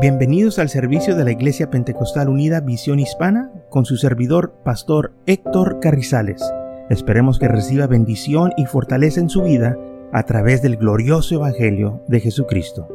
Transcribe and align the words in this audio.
Bienvenidos 0.00 0.60
al 0.60 0.68
servicio 0.68 1.16
de 1.16 1.24
la 1.24 1.32
Iglesia 1.32 1.70
Pentecostal 1.70 2.28
Unida 2.28 2.60
Visión 2.60 3.00
Hispana 3.00 3.50
con 3.68 3.84
su 3.84 3.96
servidor, 3.96 4.54
Pastor 4.64 5.12
Héctor 5.26 5.80
Carrizales. 5.80 6.40
Esperemos 6.88 7.40
que 7.40 7.48
reciba 7.48 7.88
bendición 7.88 8.52
y 8.56 8.66
fortaleza 8.66 9.18
en 9.18 9.28
su 9.28 9.42
vida 9.42 9.76
a 10.12 10.22
través 10.22 10.62
del 10.62 10.76
glorioso 10.76 11.34
Evangelio 11.34 12.00
de 12.06 12.20
Jesucristo. 12.20 12.86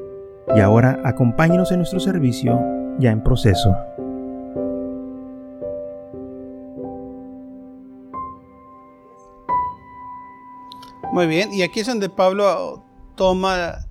Y 0.55 0.61
ahora 0.61 1.01
acompáñenos 1.03 1.73
en 1.73 1.79
nuestro 1.79 1.99
servicio 1.99 2.57
ya 2.99 3.11
en 3.11 3.21
proceso. 3.21 3.75
Muy 11.11 11.27
bien, 11.27 11.53
y 11.53 11.63
aquí 11.63 11.81
es 11.81 11.87
donde 11.87 12.07
Pablo 12.07 12.81
toma 13.15 13.87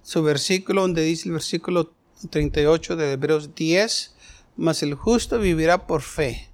su 0.00 0.22
versículo, 0.22 0.80
donde 0.80 1.02
dice 1.02 1.28
el 1.28 1.34
versículo 1.34 1.97
38 2.30 2.96
de 2.96 3.12
Hebreos 3.12 3.54
10, 3.54 4.14
mas 4.56 4.82
el 4.82 4.94
justo 4.94 5.38
vivirá 5.38 5.86
por 5.86 6.02
fe. 6.02 6.48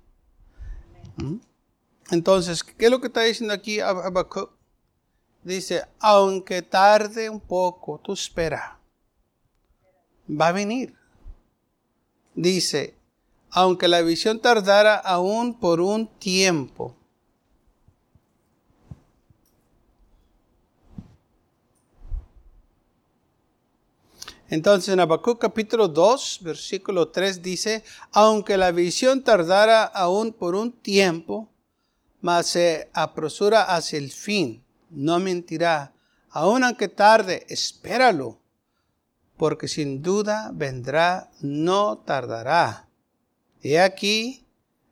¿Mm? 1.17 1.37
Entonces, 2.11 2.63
¿qué 2.63 2.87
es 2.87 2.91
lo 2.91 3.01
que 3.01 3.07
está 3.07 3.23
diciendo 3.23 3.55
aquí 3.55 3.81
Habacuc? 3.81 4.51
Dice, 5.43 5.85
aunque 6.01 6.63
tarde 6.63 7.29
un 7.29 7.41
poco, 7.41 8.01
tú 8.03 8.13
espera. 8.13 8.79
Va 10.29 10.49
a 10.49 10.53
venir. 10.53 10.95
Dice, 12.35 12.97
aunque 13.51 13.89
la 13.89 14.03
visión 14.03 14.41
tardara 14.41 14.97
aún 14.97 15.59
por 15.59 15.81
un 15.81 16.09
tiempo, 16.19 16.97
Entonces 24.55 24.95
en 24.95 25.01
Habacuc 25.01 25.41
capítulo 25.41 25.89
2, 25.89 26.39
versículo 26.43 27.09
3 27.09 27.43
dice, 27.43 27.83
aunque 28.13 28.57
la 28.57 28.71
visión 28.71 29.25
tardara 29.25 29.83
aún 29.83 30.33
por 30.33 30.55
un 30.55 30.71
tiempo, 30.71 31.51
mas 32.21 32.47
se 32.47 32.89
apresura 32.93 33.65
hacia 33.65 33.99
el 33.99 34.13
fin, 34.13 34.63
no 34.91 35.19
mentirá. 35.19 35.93
Aun 36.31 36.63
aunque 36.63 36.87
tarde, 36.87 37.45
espéralo, 37.49 38.39
porque 39.37 39.67
sin 39.67 40.03
duda 40.03 40.53
vendrá, 40.55 41.33
no 41.41 41.99
tardará. 41.99 42.89
He 43.61 43.81
aquí, 43.81 44.47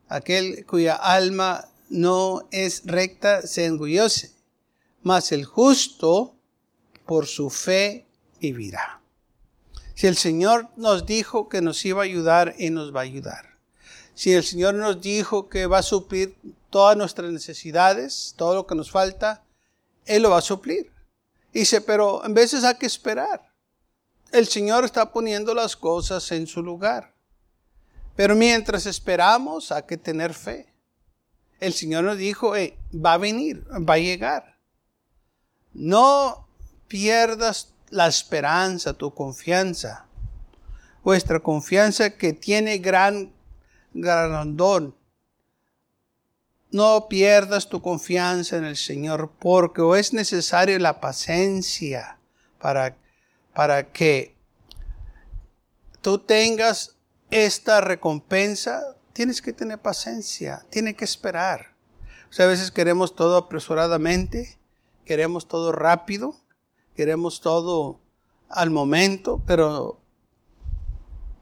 aquel 0.09 0.65
cuya 0.65 0.95
alma 0.95 1.69
no 1.89 2.49
es 2.51 2.81
recta 2.83 3.47
se 3.47 3.63
engullece, 3.63 4.33
mas 5.03 5.31
el 5.31 5.45
justo 5.45 6.35
por 7.05 7.27
su 7.27 7.49
fe 7.49 8.07
vivirá. 8.41 9.02
Si 10.03 10.07
el 10.07 10.17
Señor 10.17 10.67
nos 10.75 11.05
dijo 11.05 11.47
que 11.47 11.61
nos 11.61 11.85
iba 11.85 12.01
a 12.01 12.03
ayudar, 12.03 12.55
y 12.57 12.69
nos 12.69 12.93
va 12.93 12.99
a 12.99 13.03
ayudar. 13.03 13.57
Si 14.13 14.33
el 14.33 14.43
Señor 14.43 14.73
nos 14.73 14.99
dijo 14.99 15.47
que 15.47 15.65
va 15.65 15.77
a 15.77 15.81
suplir 15.81 16.35
todas 16.69 16.97
nuestras 16.97 17.31
necesidades, 17.31 18.33
todo 18.35 18.53
lo 18.53 18.67
que 18.67 18.75
nos 18.75 18.91
falta, 18.91 19.45
Él 20.03 20.23
lo 20.23 20.31
va 20.31 20.39
a 20.39 20.41
suplir. 20.41 20.91
Dice, 21.53 21.79
pero 21.79 22.21
en 22.25 22.33
veces 22.33 22.65
hay 22.65 22.75
que 22.75 22.85
esperar. 22.85 23.49
El 24.33 24.45
Señor 24.45 24.83
está 24.83 25.09
poniendo 25.09 25.53
las 25.53 25.77
cosas 25.77 26.29
en 26.33 26.47
su 26.47 26.61
lugar. 26.61 27.15
Pero 28.17 28.35
mientras 28.35 28.85
esperamos, 28.85 29.71
hay 29.71 29.83
que 29.83 29.95
tener 29.95 30.33
fe. 30.33 30.67
El 31.61 31.71
Señor 31.71 32.03
nos 32.03 32.17
dijo, 32.17 32.51
va 32.93 33.13
a 33.13 33.17
venir, 33.17 33.65
va 33.71 33.93
a 33.93 33.99
llegar. 33.99 34.59
No 35.71 36.49
pierdas 36.89 37.72
la 37.93 38.07
esperanza, 38.07 38.93
tu 38.93 39.13
confianza. 39.13 40.07
Vuestra 41.03 41.39
confianza 41.39 42.17
que 42.17 42.33
tiene 42.33 42.79
gran 42.79 43.31
grandón. 43.93 44.95
No 46.71 47.07
pierdas 47.07 47.69
tu 47.69 47.83
confianza 47.83 48.57
en 48.57 48.65
el 48.65 48.77
Señor, 48.77 49.31
porque 49.39 49.83
es 49.99 50.11
necesario 50.11 50.79
la 50.79 50.99
paciencia 50.99 52.17
para, 52.59 52.97
para 53.53 53.91
que 53.91 54.35
tú 56.01 56.17
tengas 56.17 56.95
esta 57.29 57.79
recompensa. 57.79 58.97
Tienes 59.13 59.39
que 59.39 59.53
tener 59.53 59.77
paciencia, 59.77 60.65
tienes 60.71 60.95
que 60.95 61.05
esperar. 61.05 61.75
O 62.31 62.33
sea, 62.33 62.45
a 62.45 62.49
veces 62.49 62.71
queremos 62.71 63.15
todo 63.15 63.37
apresuradamente, 63.37 64.57
queremos 65.05 65.47
todo 65.47 65.71
rápido, 65.71 66.42
queremos 66.95 67.41
todo 67.41 67.99
al 68.49 68.69
momento, 68.69 69.41
pero 69.45 69.99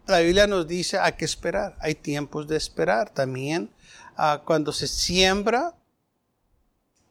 la 0.08 0.20
Biblia 0.20 0.48
nos 0.48 0.68
dice 0.68 0.98
hay 1.00 1.14
que 1.14 1.26
esperar, 1.26 1.78
hay 1.80 1.96
tiempos 1.96 2.48
de 2.48 2.58
esperar 2.58 3.10
también. 3.10 3.70
Ah, 4.18 4.42
cuando 4.46 4.72
se 4.72 4.88
siembra 4.88 5.76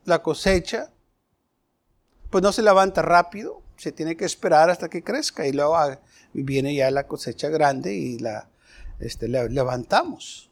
la 0.04 0.22
cosecha, 0.22 0.90
pues 2.30 2.42
no 2.42 2.52
se 2.52 2.62
levanta 2.62 3.02
rápido, 3.02 3.62
se 3.76 3.92
tiene 3.92 4.16
que 4.16 4.24
esperar 4.24 4.70
hasta 4.70 4.88
que 4.88 5.02
crezca 5.02 5.46
y 5.46 5.52
luego 5.52 5.76
ah, 5.76 5.98
viene 6.32 6.74
ya 6.74 6.90
la 6.90 7.06
cosecha 7.06 7.48
grande 7.48 7.94
y 7.94 8.18
la 8.18 8.48
este, 8.98 9.28
levantamos. 9.28 10.49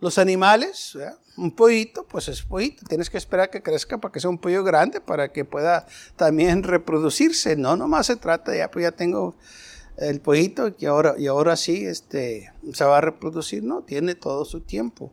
Los 0.00 0.18
animales, 0.18 0.96
un 1.36 1.50
pollito, 1.50 2.06
pues 2.06 2.28
es 2.28 2.42
pollito. 2.42 2.84
Tienes 2.86 3.08
que 3.08 3.18
esperar 3.18 3.50
que 3.50 3.62
crezca 3.62 3.98
para 3.98 4.12
que 4.12 4.20
sea 4.20 4.30
un 4.30 4.38
pollo 4.38 4.62
grande, 4.62 5.00
para 5.00 5.32
que 5.32 5.44
pueda 5.44 5.86
también 6.16 6.62
reproducirse. 6.62 7.56
No, 7.56 7.76
nomás 7.76 8.06
se 8.06 8.16
trata, 8.16 8.54
ya 8.54 8.70
pues 8.70 8.82
ya 8.82 8.92
tengo 8.92 9.36
el 9.96 10.20
pollito 10.20 10.74
y 10.78 10.86
ahora, 10.86 11.14
y 11.16 11.26
ahora 11.26 11.56
sí 11.56 11.86
este, 11.86 12.52
se 12.72 12.84
va 12.84 12.98
a 12.98 13.00
reproducir. 13.00 13.62
No, 13.62 13.82
tiene 13.82 14.14
todo 14.14 14.44
su 14.44 14.60
tiempo. 14.60 15.12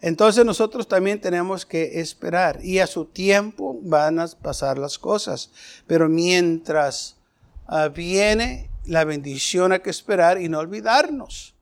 Entonces 0.00 0.44
nosotros 0.44 0.88
también 0.88 1.20
tenemos 1.20 1.64
que 1.64 2.00
esperar 2.00 2.62
y 2.62 2.80
a 2.80 2.86
su 2.86 3.06
tiempo 3.06 3.78
van 3.82 4.18
a 4.18 4.26
pasar 4.26 4.78
las 4.78 4.98
cosas. 4.98 5.50
Pero 5.86 6.08
mientras 6.08 7.16
ah, 7.66 7.88
viene 7.88 8.70
la 8.84 9.04
bendición 9.04 9.72
hay 9.72 9.80
que 9.80 9.90
esperar 9.90 10.40
y 10.40 10.48
no 10.48 10.58
olvidarnos 10.58 11.54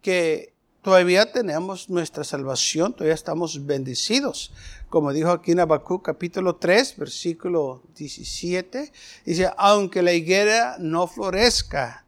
que 0.00 0.51
todavía 0.82 1.32
tenemos 1.32 1.88
nuestra 1.88 2.24
salvación, 2.24 2.92
todavía 2.92 3.14
estamos 3.14 3.64
bendecidos. 3.64 4.52
Como 4.90 5.12
dijo 5.12 5.30
aquí 5.30 5.52
en 5.52 5.60
Habacuc 5.60 6.04
capítulo 6.04 6.56
3, 6.56 6.96
versículo 6.98 7.82
17, 7.96 8.92
dice, 9.24 9.50
aunque 9.56 10.02
la 10.02 10.12
higuera 10.12 10.76
no 10.78 11.06
florezca, 11.06 12.04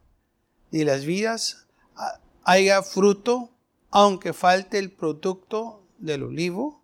ni 0.71 0.83
las 0.83 1.05
vidas 1.05 1.65
haya 2.43 2.83
fruto, 2.83 3.49
aunque 3.89 4.33
falte 4.33 4.77
el 4.77 4.91
producto 4.91 5.81
del 5.97 6.23
olivo, 6.23 6.83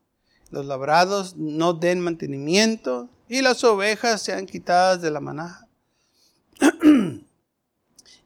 los 0.49 0.65
labrados 0.65 1.35
no 1.35 1.73
den 1.73 1.99
mantenimiento 1.99 3.09
y 3.27 3.41
las 3.41 3.63
ovejas 3.63 4.21
sean 4.21 4.45
quitadas 4.45 5.01
de 5.01 5.11
la 5.11 5.19
manaja. 5.19 5.67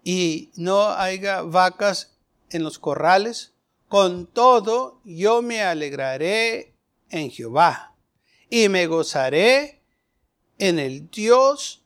y 0.03 0.51
no 0.55 0.89
haya 0.89 1.41
vacas 1.41 2.15
en 2.51 2.63
los 2.63 2.79
corrales, 2.79 3.54
con 3.87 4.27
todo, 4.27 5.01
yo 5.03 5.41
me 5.41 5.61
alegraré 5.61 6.75
en 7.09 7.29
Jehová 7.29 7.95
y 8.49 8.69
me 8.69 8.87
gozaré 8.87 9.81
en 10.57 10.79
el 10.79 11.09
Dios 11.09 11.83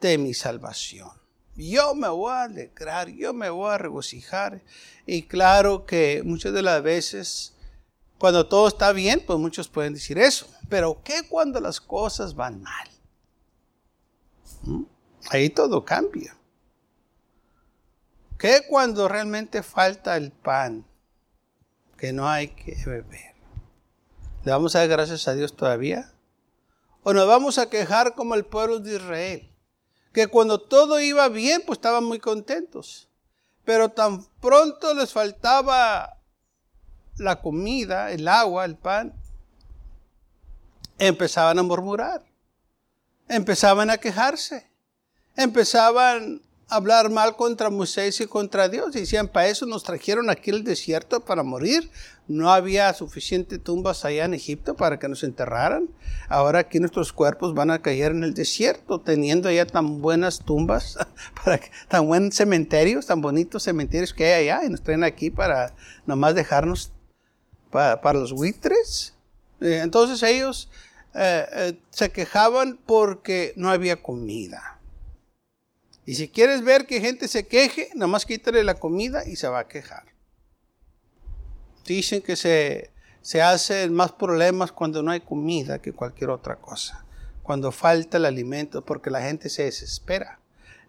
de 0.00 0.18
mi 0.18 0.34
salvación. 0.34 1.10
Yo 1.56 1.94
me 1.94 2.08
voy 2.08 2.32
a 2.32 2.42
alegrar, 2.42 3.08
yo 3.08 3.32
me 3.32 3.48
voy 3.48 3.70
a 3.70 3.78
regocijar. 3.78 4.62
Y 5.06 5.22
claro 5.22 5.86
que 5.86 6.22
muchas 6.24 6.52
de 6.52 6.62
las 6.62 6.82
veces, 6.82 7.54
cuando 8.18 8.46
todo 8.46 8.68
está 8.68 8.92
bien, 8.92 9.22
pues 9.26 9.38
muchos 9.38 9.68
pueden 9.68 9.94
decir 9.94 10.18
eso. 10.18 10.46
Pero 10.68 11.00
¿qué 11.02 11.26
cuando 11.28 11.60
las 11.60 11.80
cosas 11.80 12.34
van 12.34 12.62
mal? 12.62 12.88
¿Mm? 14.62 14.82
Ahí 15.30 15.48
todo 15.48 15.84
cambia. 15.84 16.36
¿Qué 18.38 18.62
cuando 18.68 19.08
realmente 19.08 19.62
falta 19.62 20.16
el 20.16 20.30
pan? 20.32 20.84
Que 21.96 22.12
no 22.12 22.28
hay 22.28 22.48
que 22.48 22.76
beber. 22.84 23.34
¿Le 24.44 24.52
vamos 24.52 24.76
a 24.76 24.80
dar 24.80 24.88
gracias 24.88 25.26
a 25.28 25.34
Dios 25.34 25.56
todavía? 25.56 26.12
¿O 27.02 27.12
nos 27.12 27.26
vamos 27.26 27.58
a 27.58 27.68
quejar 27.68 28.14
como 28.14 28.34
el 28.34 28.44
pueblo 28.44 28.78
de 28.80 28.96
Israel? 28.96 29.50
Que 30.12 30.28
cuando 30.28 30.60
todo 30.60 31.00
iba 31.00 31.28
bien, 31.28 31.62
pues 31.66 31.78
estaban 31.78 32.04
muy 32.04 32.18
contentos. 32.18 33.08
Pero 33.64 33.88
tan 33.90 34.24
pronto 34.40 34.94
les 34.94 35.12
faltaba 35.12 36.20
la 37.16 37.40
comida, 37.40 38.12
el 38.12 38.28
agua, 38.28 38.64
el 38.64 38.76
pan, 38.76 39.14
empezaban 40.98 41.58
a 41.58 41.62
murmurar, 41.62 42.24
empezaban 43.28 43.90
a 43.90 43.98
quejarse, 43.98 44.70
empezaban 45.34 46.42
hablar 46.68 47.10
mal 47.10 47.36
contra 47.36 47.70
Moisés 47.70 48.20
y 48.20 48.26
contra 48.26 48.68
Dios. 48.68 48.92
Decían, 48.92 49.28
para 49.28 49.48
eso 49.48 49.66
nos 49.66 49.84
trajeron 49.84 50.30
aquí 50.30 50.50
al 50.50 50.64
desierto 50.64 51.20
para 51.20 51.42
morir. 51.42 51.90
No 52.28 52.52
había 52.52 52.92
suficiente 52.92 53.58
tumbas 53.58 54.04
allá 54.04 54.24
en 54.24 54.34
Egipto 54.34 54.74
para 54.74 54.98
que 54.98 55.08
nos 55.08 55.22
enterraran. 55.22 55.88
Ahora 56.28 56.60
aquí 56.60 56.80
nuestros 56.80 57.12
cuerpos 57.12 57.54
van 57.54 57.70
a 57.70 57.82
caer 57.82 58.12
en 58.12 58.24
el 58.24 58.34
desierto, 58.34 59.00
teniendo 59.00 59.48
allá 59.48 59.66
tan 59.66 60.02
buenas 60.02 60.40
tumbas, 60.40 60.98
para 61.44 61.60
tan 61.88 62.06
buenos 62.06 62.34
cementerios, 62.34 63.06
tan 63.06 63.20
bonitos 63.20 63.62
cementerios 63.62 64.12
que 64.12 64.24
hay 64.24 64.48
allá. 64.48 64.64
Y 64.64 64.70
nos 64.70 64.82
traen 64.82 65.04
aquí 65.04 65.30
para 65.30 65.74
nomás 66.04 66.34
dejarnos 66.34 66.92
para, 67.70 68.18
los 68.18 68.32
buitres. 68.32 69.14
Eh, 69.60 69.80
entonces 69.82 70.22
ellos 70.22 70.68
eh, 71.14 71.46
eh, 71.52 71.78
se 71.90 72.10
quejaban 72.10 72.78
porque 72.84 73.52
no 73.56 73.70
había 73.70 74.02
comida. 74.02 74.75
Y 76.06 76.14
si 76.14 76.28
quieres 76.28 76.62
ver 76.62 76.86
que 76.86 77.00
gente 77.00 77.26
se 77.26 77.48
queje, 77.48 77.90
nada 77.94 78.06
más 78.06 78.24
quítale 78.24 78.62
la 78.62 78.74
comida 78.74 79.26
y 79.26 79.34
se 79.34 79.48
va 79.48 79.58
a 79.58 79.68
quejar. 79.68 80.04
Dicen 81.84 82.22
que 82.22 82.36
se, 82.36 82.92
se 83.20 83.42
hacen 83.42 83.92
más 83.92 84.12
problemas 84.12 84.70
cuando 84.70 85.02
no 85.02 85.10
hay 85.10 85.20
comida 85.20 85.82
que 85.82 85.92
cualquier 85.92 86.30
otra 86.30 86.56
cosa. 86.56 87.04
Cuando 87.42 87.72
falta 87.72 88.18
el 88.18 88.24
alimento, 88.24 88.84
porque 88.84 89.10
la 89.10 89.20
gente 89.20 89.48
se 89.48 89.64
desespera. 89.64 90.38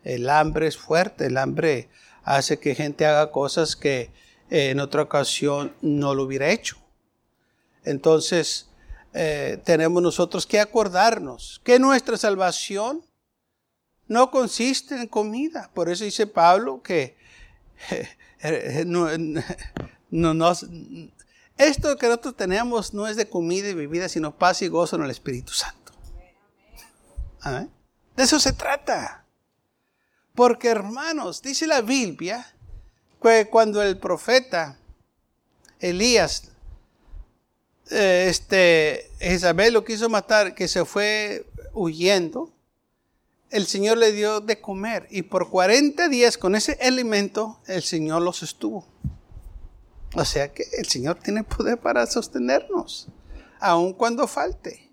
El 0.03 0.29
hambre 0.29 0.67
es 0.67 0.77
fuerte, 0.77 1.25
el 1.25 1.37
hambre 1.37 1.89
hace 2.23 2.59
que 2.59 2.75
gente 2.75 3.07
haga 3.07 3.31
cosas 3.31 3.75
que 3.75 4.11
eh, 4.51 4.69
en 4.69 4.79
otra 4.79 5.01
ocasión 5.01 5.73
no 5.81 6.13
lo 6.13 6.23
hubiera 6.23 6.49
hecho. 6.51 6.77
Entonces, 7.83 8.69
eh, 9.13 9.59
tenemos 9.63 10.03
nosotros 10.03 10.45
que 10.45 10.59
acordarnos 10.59 11.59
que 11.63 11.79
nuestra 11.79 12.17
salvación 12.17 13.03
no 14.07 14.31
consiste 14.31 14.95
en 14.95 15.07
comida. 15.07 15.69
Por 15.73 15.89
eso 15.89 16.03
dice 16.03 16.27
Pablo 16.27 16.81
que 16.81 17.17
no, 18.85 20.51
esto 21.57 21.97
que 21.97 22.07
nosotros 22.07 22.37
tenemos 22.37 22.93
no 22.93 23.07
es 23.07 23.15
de 23.15 23.29
comida 23.29 23.69
y 23.69 23.73
bebida, 23.73 24.09
sino 24.09 24.37
paz 24.37 24.61
y 24.61 24.67
gozo 24.67 24.95
en 24.95 25.03
el 25.03 25.11
Espíritu 25.11 25.53
Santo. 25.53 25.93
De 28.15 28.23
eso 28.23 28.39
se 28.39 28.53
trata. 28.53 29.23
Porque 30.35 30.67
hermanos, 30.67 31.41
dice 31.41 31.65
la 31.65 31.81
Biblia, 31.81 32.45
que 33.21 33.47
cuando 33.49 33.81
el 33.81 33.97
profeta 33.97 34.77
Elías, 35.79 36.51
eh, 37.89 38.27
este, 38.29 39.09
Isabel 39.19 39.73
lo 39.73 39.83
quiso 39.83 40.09
matar, 40.09 40.53
que 40.53 40.67
se 40.67 40.85
fue 40.85 41.47
huyendo, 41.73 42.51
el 43.49 43.65
Señor 43.65 43.97
le 43.97 44.11
dio 44.11 44.41
de 44.41 44.59
comer 44.59 45.07
y 45.09 45.23
por 45.23 45.49
40 45.49 46.09
días 46.09 46.37
con 46.37 46.55
ese 46.55 46.77
alimento 46.81 47.59
el 47.67 47.81
Señor 47.83 48.21
los 48.21 48.43
estuvo. 48.43 48.85
O 50.13 50.25
sea 50.25 50.53
que 50.53 50.63
el 50.77 50.87
Señor 50.87 51.19
tiene 51.19 51.43
poder 51.43 51.77
para 51.77 52.05
sostenernos, 52.05 53.07
aun 53.59 53.93
cuando 53.93 54.27
falte, 54.27 54.91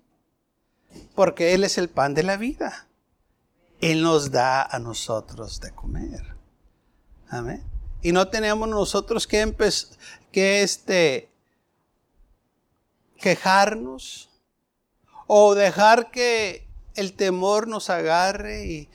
porque 1.15 1.53
Él 1.53 1.63
es 1.63 1.77
el 1.77 1.89
pan 1.89 2.13
de 2.13 2.23
la 2.23 2.37
vida. 2.37 2.87
Él 3.81 4.01
nos 4.01 4.31
da 4.31 4.63
a 4.63 4.79
nosotros 4.79 5.59
de 5.59 5.71
comer. 5.71 6.35
Amén. 7.29 7.63
Y 8.01 8.11
no 8.11 8.27
tenemos 8.27 8.69
nosotros 8.69 9.25
que, 9.27 9.53
que 10.31 10.61
este, 10.61 11.29
quejarnos 13.17 14.29
o 15.27 15.55
dejar 15.55 16.11
que 16.11 16.64
el 16.95 17.13
temor 17.13 17.67
nos 17.67 17.89
agarre 17.89 18.65
y, 18.65 18.89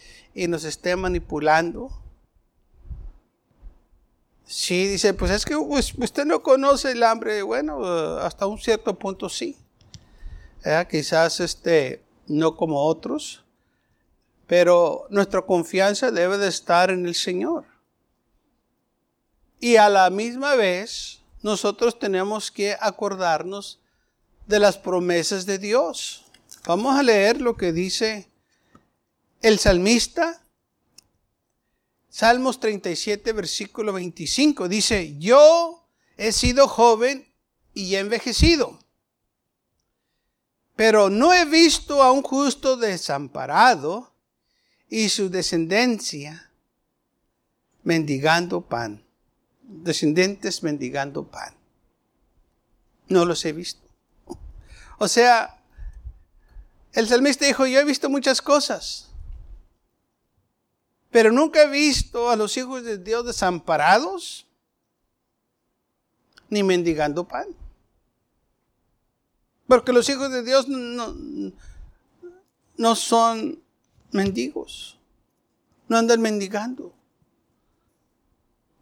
nos 0.48 0.64
esté 0.64 0.96
manipulando. 0.96 1.90
Sí, 4.44 4.86
dice, 4.86 5.14
pues 5.14 5.30
es 5.30 5.44
que 5.44 5.56
pues, 5.56 5.94
usted 5.96 6.24
no 6.24 6.42
conoce 6.42 6.92
el 6.92 7.02
hambre. 7.02 7.42
Bueno, 7.42 7.84
hasta 8.18 8.46
un 8.46 8.58
cierto 8.58 8.98
punto 8.98 9.28
sí. 9.28 9.56
Quizás 10.90 11.40
este, 11.40 12.02
no 12.26 12.56
como 12.56 12.84
otros, 12.84 13.44
pero 14.46 15.06
nuestra 15.10 15.42
confianza 15.42 16.10
debe 16.10 16.38
de 16.38 16.48
estar 16.48 16.90
en 16.90 17.06
el 17.06 17.14
Señor. 17.14 17.64
Y 19.60 19.76
a 19.76 19.88
la 19.88 20.08
misma 20.10 20.54
vez, 20.54 21.20
nosotros 21.42 21.98
tenemos 21.98 22.50
que 22.50 22.76
acordarnos 22.80 23.78
de 24.46 24.58
las 24.58 24.78
promesas 24.78 25.46
de 25.46 25.58
Dios. 25.58 26.24
Vamos 26.70 26.96
a 26.96 27.02
leer 27.02 27.40
lo 27.40 27.56
que 27.56 27.72
dice 27.72 28.30
el 29.42 29.58
salmista. 29.58 30.40
Salmos 32.08 32.60
37, 32.60 33.32
versículo 33.32 33.92
25. 33.92 34.68
Dice, 34.68 35.18
yo 35.18 35.84
he 36.16 36.30
sido 36.30 36.68
joven 36.68 37.26
y 37.74 37.96
he 37.96 37.98
envejecido, 37.98 38.78
pero 40.76 41.10
no 41.10 41.34
he 41.34 41.44
visto 41.44 42.04
a 42.04 42.12
un 42.12 42.22
justo 42.22 42.76
desamparado 42.76 44.12
y 44.88 45.08
su 45.08 45.28
descendencia 45.28 46.52
mendigando 47.82 48.60
pan. 48.60 49.04
Descendientes 49.62 50.62
mendigando 50.62 51.26
pan. 51.26 51.52
No 53.08 53.24
los 53.24 53.44
he 53.44 53.50
visto. 53.50 53.82
O 54.98 55.08
sea, 55.08 55.59
el 56.92 57.08
salmista 57.08 57.46
dijo, 57.46 57.66
yo 57.66 57.80
he 57.80 57.84
visto 57.84 58.10
muchas 58.10 58.42
cosas, 58.42 59.08
pero 61.10 61.32
nunca 61.32 61.62
he 61.62 61.68
visto 61.68 62.30
a 62.30 62.36
los 62.36 62.56
hijos 62.56 62.84
de 62.84 62.98
Dios 62.98 63.26
desamparados 63.26 64.46
ni 66.48 66.62
mendigando 66.62 67.26
pan. 67.26 67.46
Porque 69.66 69.92
los 69.92 70.08
hijos 70.08 70.32
de 70.32 70.42
Dios 70.42 70.66
no, 70.68 71.14
son 72.96 73.62
mendigos, 74.10 74.98
no 75.88 75.96
andan 75.96 76.20
mendigando. 76.20 76.92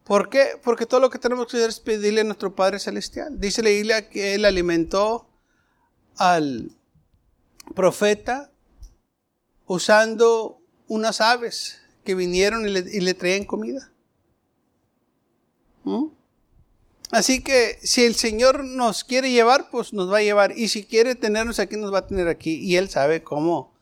¿Por 0.05 0.31
qué? 0.31 0.59
Porque 0.63 0.87
todo 0.87 1.01
lo 1.01 1.11
que 1.11 1.19
tenemos 1.19 1.47
que 1.47 1.59
hacer 1.59 1.69
es 1.69 1.81
pedirle 1.81 2.23
a 2.23 2.25
nuestro 2.25 2.55
Padre 2.55 2.79
Celestial. 2.79 3.39
Dice 3.39 3.63
la 3.63 3.69
Biblia 3.69 4.09
que 4.09 4.35
Él 4.35 4.47
alimentó 4.47 5.29
al 6.17 6.78
profeta 7.75 8.50
usando 9.67 10.61
unas 10.87 11.20
aves 11.20 11.81
que 12.05 12.15
vinieron 12.15 12.67
y 12.67 12.70
le, 12.70 13.15
traían 13.15 13.44
comida. 13.44 13.93
¿Mm? 15.85 16.06
Así 17.11 17.43
que 17.43 17.79
si 17.82 18.05
el 18.05 18.15
Señor 18.15 18.65
nos 18.65 19.05
quiere 19.05 19.31
llevar, 19.31 19.70
pues 19.70 19.93
nos 19.93 20.12
va 20.12 20.19
a 20.19 20.23
llevar. 20.23 20.56
Y 20.56 20.69
si 20.69 20.85
quiere 20.85 21.15
tenernos 21.15 21.59
aquí, 21.59 21.76
nos 21.76 21.93
va 21.93 21.99
a 21.99 22.06
tener 22.06 22.29
aquí. 22.29 22.55
Y 22.56 22.76
Él 22.76 22.91
sabe 22.91 23.23
cómo 23.23 23.73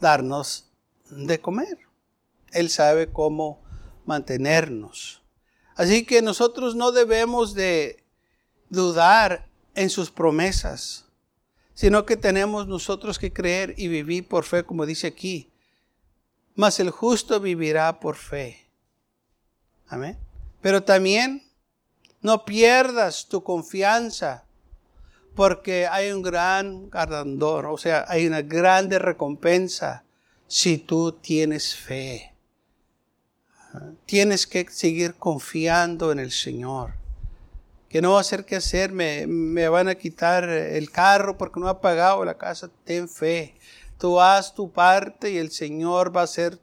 darnos 0.00 0.70
de 1.10 1.40
comer. 1.40 1.78
Él 2.52 2.70
sabe 2.70 3.10
cómo 3.10 3.62
mantenernos. 4.06 5.22
Así 5.74 6.04
que 6.04 6.22
nosotros 6.22 6.74
no 6.74 6.92
debemos 6.92 7.54
de 7.54 8.02
dudar 8.68 9.48
en 9.74 9.90
sus 9.90 10.10
promesas 10.10 11.01
sino 11.82 12.06
que 12.06 12.16
tenemos 12.16 12.68
nosotros 12.68 13.18
que 13.18 13.32
creer 13.32 13.74
y 13.76 13.88
vivir 13.88 14.28
por 14.28 14.44
fe, 14.44 14.62
como 14.62 14.86
dice 14.86 15.08
aquí. 15.08 15.50
Mas 16.54 16.78
el 16.78 16.90
justo 16.90 17.40
vivirá 17.40 17.98
por 17.98 18.14
fe. 18.14 18.68
Amén. 19.88 20.16
Pero 20.60 20.84
también 20.84 21.42
no 22.20 22.44
pierdas 22.44 23.26
tu 23.26 23.42
confianza, 23.42 24.44
porque 25.34 25.88
hay 25.88 26.12
un 26.12 26.22
gran 26.22 26.88
galardón, 26.88 27.66
o 27.66 27.76
sea, 27.76 28.04
hay 28.06 28.28
una 28.28 28.42
grande 28.42 29.00
recompensa 29.00 30.04
si 30.46 30.78
tú 30.78 31.10
tienes 31.10 31.74
fe. 31.74 32.32
Tienes 34.06 34.46
que 34.46 34.68
seguir 34.70 35.14
confiando 35.14 36.12
en 36.12 36.20
el 36.20 36.30
Señor 36.30 37.01
que 37.92 38.00
no 38.00 38.12
va 38.12 38.18
a 38.18 38.20
hacer 38.22 38.46
qué 38.46 38.56
hacer, 38.56 38.90
me, 38.90 39.26
me 39.26 39.68
van 39.68 39.86
a 39.86 39.94
quitar 39.94 40.48
el 40.48 40.90
carro 40.90 41.36
porque 41.36 41.60
no 41.60 41.68
ha 41.68 41.82
pagado 41.82 42.24
la 42.24 42.38
casa. 42.38 42.70
Ten 42.84 43.06
fe. 43.06 43.54
Tú 43.98 44.18
haz 44.18 44.54
tu 44.54 44.72
parte 44.72 45.30
y 45.30 45.36
el 45.36 45.50
Señor 45.50 46.16
va 46.16 46.22
a 46.22 46.24
hacer 46.24 46.58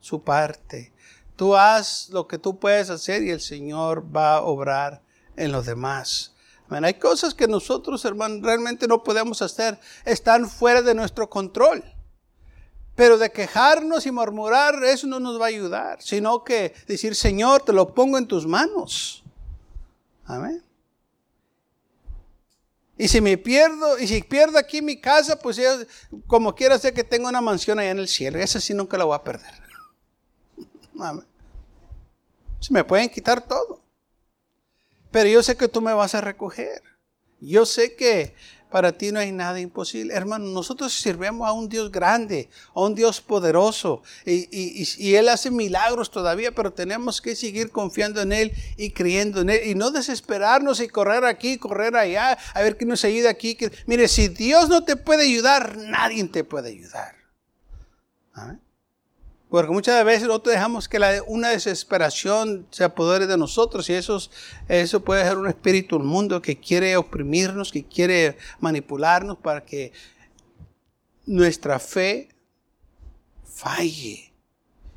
su 0.00 0.22
parte. 0.22 0.92
Tú 1.36 1.56
haz 1.56 2.10
lo 2.10 2.28
que 2.28 2.36
tú 2.36 2.58
puedes 2.58 2.90
hacer 2.90 3.22
y 3.22 3.30
el 3.30 3.40
Señor 3.40 4.14
va 4.14 4.36
a 4.36 4.42
obrar 4.42 5.00
en 5.36 5.52
los 5.52 5.64
demás. 5.64 6.34
hay 6.68 6.94
cosas 6.94 7.32
que 7.32 7.48
nosotros, 7.48 8.04
hermanos, 8.04 8.42
realmente 8.42 8.86
no 8.86 9.02
podemos 9.02 9.40
hacer. 9.40 9.78
Están 10.04 10.50
fuera 10.50 10.82
de 10.82 10.94
nuestro 10.94 11.30
control. 11.30 11.82
Pero 12.94 13.16
de 13.16 13.32
quejarnos 13.32 14.04
y 14.04 14.10
murmurar, 14.10 14.84
eso 14.84 15.06
no 15.06 15.18
nos 15.18 15.40
va 15.40 15.46
a 15.46 15.48
ayudar. 15.48 16.02
Sino 16.02 16.44
que 16.44 16.74
decir, 16.86 17.14
Señor, 17.14 17.62
te 17.62 17.72
lo 17.72 17.94
pongo 17.94 18.18
en 18.18 18.26
tus 18.28 18.46
manos. 18.46 19.24
Amén. 20.26 20.63
Y 22.96 23.08
si 23.08 23.20
me 23.20 23.36
pierdo, 23.36 23.98
y 23.98 24.06
si 24.06 24.22
pierdo 24.22 24.56
aquí 24.56 24.80
mi 24.80 25.00
casa, 25.00 25.38
pues 25.38 25.56
yo, 25.56 25.64
como 26.26 26.54
quiera 26.54 26.78
sé 26.78 26.94
que 26.94 27.02
tengo 27.02 27.28
una 27.28 27.40
mansión 27.40 27.78
allá 27.78 27.90
en 27.90 27.98
el 27.98 28.08
cielo. 28.08 28.38
Esa 28.38 28.60
sí 28.60 28.72
nunca 28.72 28.96
la 28.96 29.04
voy 29.04 29.16
a 29.16 29.24
perder. 29.24 29.52
Se 32.60 32.72
me 32.72 32.84
pueden 32.84 33.08
quitar 33.08 33.46
todo. 33.46 33.82
Pero 35.10 35.28
yo 35.28 35.42
sé 35.42 35.56
que 35.56 35.68
tú 35.68 35.80
me 35.80 35.92
vas 35.92 36.14
a 36.14 36.20
recoger. 36.20 36.82
Yo 37.40 37.66
sé 37.66 37.94
que 37.94 38.34
para 38.74 38.90
ti 38.90 39.12
no 39.12 39.20
hay 39.20 39.30
nada 39.30 39.60
imposible. 39.60 40.12
Hermano, 40.12 40.46
nosotros 40.46 40.92
sirvemos 40.92 41.46
a 41.48 41.52
un 41.52 41.68
Dios 41.68 41.92
grande, 41.92 42.48
a 42.74 42.80
un 42.80 42.96
Dios 42.96 43.20
poderoso. 43.20 44.02
Y, 44.26 45.14
Él 45.14 45.28
hace 45.28 45.52
milagros 45.52 46.10
todavía, 46.10 46.50
pero 46.52 46.72
tenemos 46.72 47.22
que 47.22 47.36
seguir 47.36 47.70
confiando 47.70 48.20
en 48.20 48.32
Él 48.32 48.52
y 48.76 48.90
creyendo 48.90 49.42
en 49.42 49.50
Él. 49.50 49.60
Y 49.68 49.76
no 49.76 49.92
desesperarnos 49.92 50.80
y 50.80 50.88
correr 50.88 51.24
aquí, 51.24 51.56
correr 51.56 51.94
allá, 51.94 52.36
a 52.52 52.62
ver 52.62 52.76
quién 52.76 52.88
nos 52.88 53.04
ayuda 53.04 53.30
aquí. 53.30 53.56
Mire, 53.86 54.08
si 54.08 54.26
Dios 54.26 54.68
no 54.68 54.82
te 54.82 54.96
puede 54.96 55.22
ayudar, 55.22 55.76
nadie 55.76 56.24
te 56.24 56.42
puede 56.42 56.70
ayudar. 56.70 57.14
Amén. 58.32 58.63
Porque 59.54 59.70
muchas 59.70 60.04
veces 60.04 60.26
nosotros 60.26 60.52
dejamos 60.52 60.88
que 60.88 60.98
una 61.28 61.50
desesperación 61.50 62.66
se 62.72 62.82
apodere 62.82 63.28
de 63.28 63.38
nosotros 63.38 63.88
y 63.88 63.92
eso, 63.92 64.18
eso 64.66 65.04
puede 65.04 65.22
ser 65.22 65.38
un 65.38 65.46
espíritu 65.46 66.00
mundo 66.00 66.42
que 66.42 66.58
quiere 66.58 66.96
oprimirnos, 66.96 67.70
que 67.70 67.84
quiere 67.84 68.36
manipularnos 68.58 69.38
para 69.38 69.64
que 69.64 69.92
nuestra 71.24 71.78
fe 71.78 72.30
falle 73.44 74.32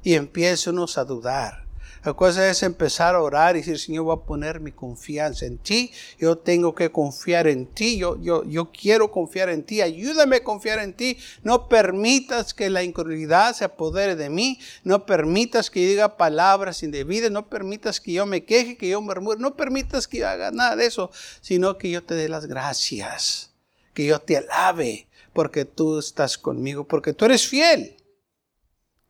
y 0.01 0.15
empiecenos 0.15 0.97
a 0.97 1.05
dudar. 1.05 1.66
La 2.03 2.13
cosa 2.13 2.49
es 2.49 2.63
empezar 2.63 3.15
a 3.15 3.21
orar 3.21 3.55
y 3.55 3.59
decir, 3.59 3.79
Señor, 3.79 4.05
voy 4.05 4.15
a 4.15 4.25
poner 4.25 4.59
mi 4.59 4.71
confianza 4.71 5.45
en 5.45 5.57
ti. 5.57 5.91
Yo 6.19 6.37
tengo 6.37 6.73
que 6.75 6.91
confiar 6.91 7.47
en 7.47 7.65
ti. 7.65 7.97
Yo, 7.97 8.21
yo, 8.21 8.43
yo 8.45 8.71
quiero 8.71 9.11
confiar 9.11 9.49
en 9.49 9.63
ti. 9.63 9.81
Ayúdame 9.81 10.37
a 10.37 10.43
confiar 10.43 10.79
en 10.79 10.93
ti. 10.93 11.17
No 11.43 11.67
permitas 11.67 12.53
que 12.53 12.69
la 12.69 12.83
incredulidad 12.83 13.55
se 13.55 13.65
apodere 13.65 14.15
de 14.15 14.29
mí. 14.29 14.59
No 14.83 15.05
permitas 15.05 15.69
que 15.69 15.83
yo 15.83 15.89
diga 15.89 16.17
palabras 16.17 16.83
indebidas. 16.83 17.31
No 17.31 17.49
permitas 17.49 17.99
que 17.99 18.13
yo 18.13 18.25
me 18.25 18.45
queje, 18.45 18.77
que 18.77 18.89
yo 18.89 19.01
murmure. 19.01 19.39
No 19.39 19.55
permitas 19.55 20.07
que 20.07 20.19
yo 20.19 20.27
haga 20.27 20.51
nada 20.51 20.75
de 20.75 20.85
eso, 20.85 21.11
sino 21.41 21.77
que 21.77 21.89
yo 21.89 22.03
te 22.03 22.15
dé 22.15 22.29
las 22.29 22.45
gracias. 22.45 23.51
Que 23.93 24.05
yo 24.05 24.19
te 24.19 24.37
alabe 24.37 25.07
porque 25.33 25.65
tú 25.65 25.99
estás 25.99 26.37
conmigo, 26.37 26.87
porque 26.87 27.13
tú 27.13 27.25
eres 27.25 27.47
fiel. 27.47 27.95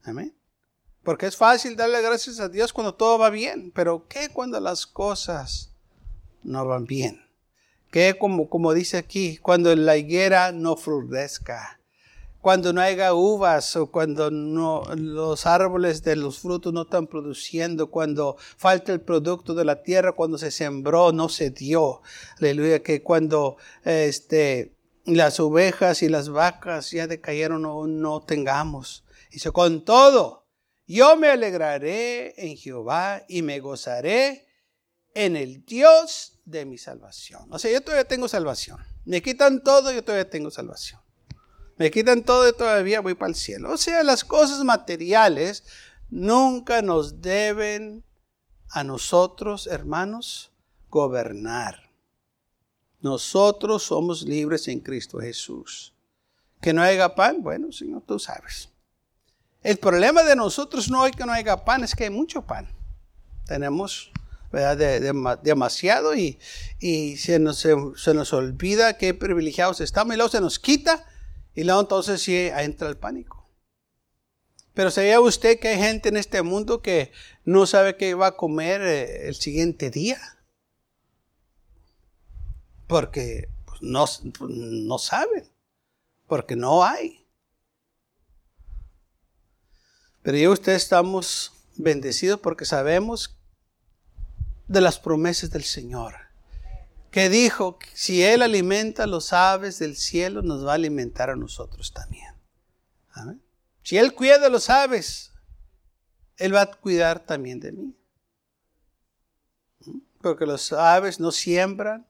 Amén. 0.03 0.37
Porque 1.08 1.28
es 1.28 1.38
fácil 1.38 1.78
darle 1.78 2.02
gracias 2.02 2.42
a 2.42 2.50
Dios 2.50 2.74
cuando 2.74 2.94
todo 2.94 3.18
va 3.18 3.30
bien, 3.30 3.72
pero 3.74 4.06
¿qué 4.10 4.28
cuando 4.28 4.60
las 4.60 4.86
cosas 4.86 5.72
no 6.44 6.66
van 6.66 6.84
bien? 6.84 7.22
¿Qué 7.92 8.18
como, 8.20 8.50
como 8.50 8.74
dice 8.74 8.98
aquí, 8.98 9.38
cuando 9.38 9.74
la 9.74 9.96
higuera 9.96 10.52
no 10.52 10.76
florezca? 10.76 11.80
Cuando 12.42 12.74
no 12.74 12.82
haya 12.82 13.14
uvas 13.14 13.74
o 13.78 13.90
cuando 13.90 14.32
no, 14.32 14.84
los 14.98 15.46
árboles 15.46 16.04
de 16.04 16.18
los 16.18 16.40
frutos 16.40 16.74
no 16.74 16.82
están 16.82 17.08
produciendo, 17.08 17.90
cuando 17.90 18.36
falta 18.58 18.92
el 18.92 19.00
producto 19.00 19.54
de 19.54 19.64
la 19.64 19.84
tierra, 19.84 20.12
cuando 20.12 20.38
se 20.38 20.52
sembró, 20.52 21.14
no 21.14 21.30
se 21.30 21.52
dio. 21.52 22.02
Aleluya, 22.38 22.84
que 22.84 23.02
cuando 23.02 23.56
este, 23.86 24.76
las 25.06 25.40
ovejas 25.40 26.04
y 26.04 26.10
las 26.10 26.28
vacas 26.28 26.92
ya 26.92 27.08
decayeron 27.08 27.64
o 27.64 27.88
no 27.88 28.20
tengamos. 28.20 29.06
Dice, 29.32 29.52
con 29.52 29.86
todo, 29.86 30.47
yo 30.88 31.17
me 31.17 31.27
alegraré 31.27 32.34
en 32.38 32.56
Jehová 32.56 33.24
y 33.27 33.41
me 33.41 33.60
gozaré 33.60 34.48
en 35.13 35.36
el 35.36 35.65
Dios 35.65 36.39
de 36.46 36.65
mi 36.65 36.77
salvación. 36.77 37.51
O 37.51 37.60
sea, 37.60 37.72
yo 37.72 37.82
todavía 37.82 38.08
tengo 38.08 38.27
salvación. 38.27 38.79
Me 39.03 39.22
quitan 39.22 39.63
todo, 39.63 39.91
yo 39.91 40.03
todavía 40.03 40.29
tengo 40.29 40.50
salvación. 40.50 41.01
Me 41.77 41.91
quitan 41.91 42.24
todo 42.24 42.48
y 42.48 42.53
todavía 42.53 43.01
voy 43.01 43.15
para 43.15 43.29
el 43.29 43.36
cielo. 43.36 43.72
O 43.72 43.77
sea, 43.77 44.01
las 44.03 44.24
cosas 44.24 44.63
materiales 44.63 45.63
nunca 46.10 46.82
nos 46.82 47.22
deben 47.22 48.03
a 48.70 48.84
nosotros, 48.84 49.67
hermanos, 49.67 50.51
gobernar. 50.89 51.91
Nosotros 53.01 53.84
somos 53.84 54.24
libres 54.24 54.67
en 54.67 54.79
Cristo 54.79 55.20
Jesús. 55.20 55.94
Que 56.62 56.74
no 56.74 56.82
haya 56.82 57.13
pan, 57.13 57.44
bueno, 57.44 57.72
Señor, 57.72 58.03
tú 58.08 58.17
sabes. 58.17 58.70
El 59.68 59.80
problema 59.80 60.24
de 60.24 60.38
nosotros 60.38 60.90
no 60.90 61.06
es 61.06 61.14
que 61.14 61.26
no 61.26 61.34
haya 61.34 61.66
pan, 61.66 61.84
es 61.84 61.94
que 61.94 62.06
hay 62.06 62.10
mucho 62.10 62.42
pan. 62.42 62.70
Tenemos 63.46 64.14
demasiado 65.44 66.16
y, 66.16 66.40
se, 67.18 67.38
nos, 67.38 67.58
se, 67.58 68.14
nos, 68.14 68.32
olvida 68.32 68.98
qué 68.98 69.14
privilegiados 69.14 69.82
estamos 69.82 70.14
y 70.14 70.16
luego 70.16 70.32
se 70.32 70.40
nos 70.40 70.58
quita 70.58 71.06
y 71.54 71.66
luego 71.66 71.82
entonces 71.82 72.22
sí 72.22 72.34
entra 72.34 72.88
el 72.88 72.96
pánico. 72.96 73.46
Pero 74.74 74.90
¿sabía 74.90 75.20
usted 75.20 75.60
que 75.60 75.68
hay 75.68 75.80
gente 75.80 76.08
en 76.08 76.16
este 76.16 76.42
mundo 76.44 76.82
que 76.82 77.12
no 77.44 77.66
sabe 77.66 77.98
qué 77.98 78.14
va 78.14 78.28
a 78.28 78.38
comer 78.38 78.80
eh, 78.80 79.28
el 79.28 79.36
siguiente 79.36 79.90
día? 79.90 80.18
Porque 82.88 83.50
pues, 83.66 83.82
no, 83.82 84.06
no 84.48 84.98
saben, 84.98 85.52
porque 86.26 86.56
no 86.56 86.86
hay. 86.86 87.27
Pero 90.28 90.40
yo 90.40 90.50
y 90.50 90.54
usted 90.54 90.74
estamos 90.74 91.54
bendecidos 91.78 92.42
porque 92.42 92.66
sabemos 92.66 93.40
de 94.68 94.82
las 94.82 95.00
promesas 95.00 95.52
del 95.52 95.64
Señor. 95.64 96.16
Que 97.12 97.30
dijo, 97.30 97.80
si 97.94 98.24
Él 98.24 98.42
alimenta 98.42 99.04
a 99.04 99.08
los 99.08 99.32
aves 99.32 99.80
del 99.80 99.96
cielo, 99.96 100.42
nos 100.42 100.68
va 100.68 100.74
a 100.74 100.76
alimentar 100.76 101.30
a 101.30 101.38
nosotros 101.38 101.94
también. 101.94 102.36
Si 103.84 103.98
Él 103.98 104.14
cuida 104.14 104.38
de 104.38 104.50
los 104.50 104.70
aves, 104.70 105.32
Él 106.36 106.54
va 106.54 106.64
a 106.64 106.72
cuidar 106.72 107.26
también 107.26 107.62
de 107.62 107.72
mí. 107.72 107.98
Porque 110.22 110.46
los 110.46 110.74
aves 110.74 111.22
no 111.22 111.32
siembran, 111.32 112.06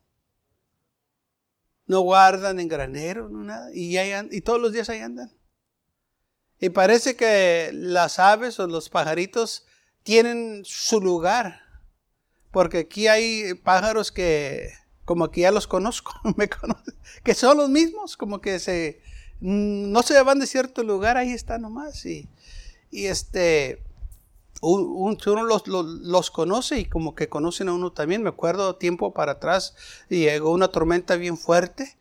no 1.86 2.02
guardan 2.02 2.60
en 2.60 2.68
granero, 2.68 3.30
no 3.30 3.44
nada, 3.44 3.70
y, 3.76 3.96
y 4.32 4.42
todos 4.42 4.60
los 4.60 4.74
días 4.74 4.90
ahí 4.90 5.02
andan. 5.02 5.37
Y 6.60 6.70
parece 6.70 7.16
que 7.16 7.70
las 7.74 8.20
aves 8.20 8.60
o 8.60 8.68
los 8.68 8.90
pajaritos 8.90 9.66
tienen 10.04 10.64
su 10.66 11.00
lugar. 11.00 11.62
Porque 12.52 12.80
aquí 12.80 13.08
hay 13.08 13.54
pájaros 13.54 14.12
que, 14.12 14.72
como 15.06 15.30
que 15.30 15.42
ya 15.42 15.52
los 15.52 15.68
conozco, 15.68 16.14
me 16.38 16.50
que 17.24 17.34
son 17.36 17.58
los 17.58 17.70
mismos, 17.70 18.18
como 18.18 18.42
que 18.42 18.60
se, 18.60 19.02
mm, 19.42 19.92
no 19.92 20.02
se 20.02 20.22
van 20.24 20.40
de 20.40 20.48
cierto 20.48 20.84
lugar, 20.84 21.18
ahí 21.18 21.32
está 21.32 21.60
nomás. 21.60 22.06
Y, 22.06 22.28
y 22.90 23.06
este, 23.06 23.84
uno 24.62 25.44
los, 25.44 25.68
los, 25.68 25.86
los, 25.86 26.32
conoce 26.32 26.80
y 26.80 26.86
como 26.86 27.14
que 27.14 27.30
conocen 27.30 27.70
a 27.70 27.74
uno 27.74 27.92
también. 27.92 28.24
Me 28.24 28.30
acuerdo 28.30 28.78
tiempo 28.78 29.14
para 29.14 29.34
atrás, 29.34 29.76
y 30.10 30.22
llegó 30.22 30.52
una 30.52 30.70
tormenta 30.70 31.18
bien 31.18 31.38
fuerte 31.38 31.97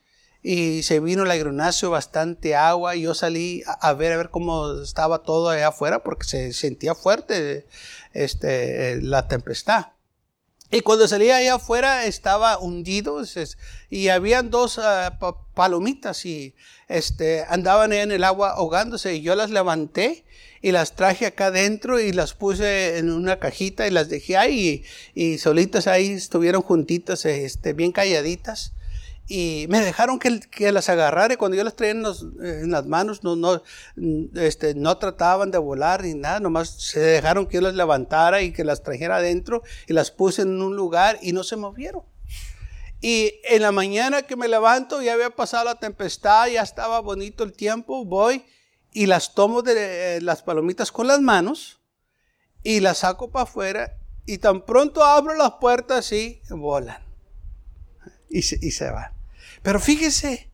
y 0.49 0.85
se 0.85 1.01
vino 1.01 1.25
el 1.25 1.31
agronacio, 1.33 1.91
bastante 1.91 2.55
agua 2.55 2.95
y 2.95 3.01
yo 3.03 3.15
salí 3.15 3.65
a, 3.67 3.93
ver 3.95 4.13
a 4.13 4.17
ver 4.17 4.31
cómo 4.31 4.81
estaba 4.81 5.25
todo 5.25 5.49
allá 5.49 5.69
afuera 5.69 6.05
porque 6.05 6.25
se 6.25 6.53
sentía 6.53 6.95
fuerte 6.95 7.67
este, 8.13 9.03
la 9.03 9.27
tempestad. 9.27 9.87
Y 10.71 10.83
cuando 10.83 11.09
salía 11.09 11.39
allá 11.39 11.55
afuera 11.55 12.07
estaba 12.07 12.61
hundido 12.61 13.25
y 13.91 14.07
habían 14.07 14.53
dos 14.53 14.79
ah, 14.79 15.19
palomitas 15.53 16.25
y 16.25 16.55
este, 16.87 17.45
andaban 17.49 17.93
en 17.93 18.13
el 18.13 18.23
agua 18.23 18.51
ahogándose 18.51 19.17
y 19.17 19.23
yo 19.23 19.35
las 19.35 19.51
levanté 19.51 20.25
y 20.63 20.71
las 20.71 20.95
traje 20.95 21.27
acá 21.27 21.47
adentro 21.47 21.99
y 21.99 22.13
las 22.13 22.35
puse 22.35 22.99
en 22.99 23.11
una 23.11 23.41
cajita 23.41 23.89
y 23.89 23.91
las 23.91 24.09
dejé 24.09 24.37
ahí 24.37 24.85
y, 25.13 25.33
y 25.33 25.39
solitas 25.39 25.89
ahí 25.89 26.13
estuvieron 26.13 26.63
juntitas, 26.63 27.25
este, 27.25 27.73
bien 27.73 27.91
calladitas 27.91 28.76
y 29.29 29.67
me 29.69 29.81
dejaron 29.81 30.21
que, 30.21 30.39
que, 30.39 30.71
las 30.71 30.89
agarrara 30.89 31.37
cuando 31.37 31.57
yo 31.57 31.65
las 31.65 31.75
traía 31.75 31.93
en, 31.93 32.05
en, 32.41 32.71
las 32.71 32.87
manos 32.87 33.25
no, 33.25 33.35
no, 33.35 33.61
este, 34.35 34.75
no 34.75 34.99
trataban 34.99 35.51
de 35.51 35.59
volar 35.59 36.05
ni 36.05 36.15
nada, 36.15 36.39
nomás 36.39 36.71
se 36.71 37.01
dejaron 37.01 37.47
que 37.47 37.57
yo 37.57 37.61
las 37.61 37.75
levantara 37.75 38.43
y 38.43 38.53
que 38.53 38.63
las 38.63 38.85
trajera 38.85 39.17
adentro 39.17 39.63
y 39.89 39.95
las 39.95 40.13
puse 40.13 40.43
en 40.43 40.63
un 40.63 40.77
lugar 40.77 41.19
y 41.23 41.33
no 41.33 41.43
se 41.43 41.57
movieron. 41.57 42.05
Y 43.01 43.41
en 43.45 43.63
la 43.63 43.73
mañana 43.73 44.23
que 44.23 44.37
me 44.37 44.49
levanto 44.49 45.03
ya 45.03 45.15
había 45.15 45.31
pasado 45.31 45.65
la 45.65 45.75
tempestad, 45.75 46.47
ya 46.47 46.63
estaba 46.63 47.01
bonito 47.01 47.43
el 47.43 47.53
tiempo, 47.53 48.05
voy 48.05 48.45
y 48.93 49.07
las 49.07 49.35
tomo 49.35 49.63
de 49.63 50.17
eh, 50.17 50.21
las 50.21 50.43
palomitas 50.43 50.93
con 50.93 51.09
las 51.09 51.21
manos 51.21 51.81
y 52.63 52.79
las 52.79 52.99
saco 52.99 53.31
para 53.31 53.43
afuera 53.43 53.99
y 54.25 54.39
tan 54.39 54.65
pronto 54.65 55.05
abro 55.05 55.35
las 55.35 55.55
puertas 55.61 56.13
y 56.13 56.41
volan 56.49 57.05
y 58.29 58.43
se, 58.43 58.59
y 58.61 58.71
se 58.71 58.91
van. 58.91 59.16
Pero 59.67 59.81
fíjese 59.81 60.53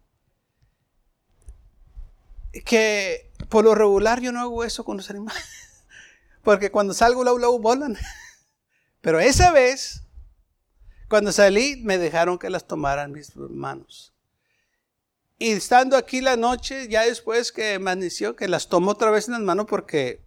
que 2.65 3.31
por 3.51 3.63
lo 3.63 3.75
regular 3.75 4.23
yo 4.23 4.33
no 4.33 4.41
hago 4.41 4.65
eso 4.65 4.85
con 4.85 4.97
los 4.97 5.11
animales. 5.11 5.45
Porque 6.43 6.71
cuando 6.71 6.95
salgo, 6.95 7.23
lau, 7.23 7.37
lau, 7.37 7.59
volan. 7.59 7.99
Pero 9.03 9.21
esa 9.21 9.53
vez, 9.53 10.05
cuando 11.11 11.31
salí, 11.31 11.77
me 11.85 11.99
dejaron 11.99 12.39
que 12.39 12.49
las 12.49 12.67
tomaran 12.67 13.13
mis 13.13 13.37
manos. 13.37 14.15
Y 15.39 15.51
estando 15.51 15.99
aquí 15.99 16.23
la 16.23 16.39
noche, 16.39 16.89
ya 16.89 17.03
después 17.03 17.53
que 17.53 17.75
amaneció, 17.75 18.35
que 18.35 18.49
las 18.49 18.71
tomo 18.71 18.93
otra 18.93 19.11
vez 19.11 19.29
en 19.29 19.35
las 19.35 19.43
manos 19.43 19.67
porque 19.69 20.23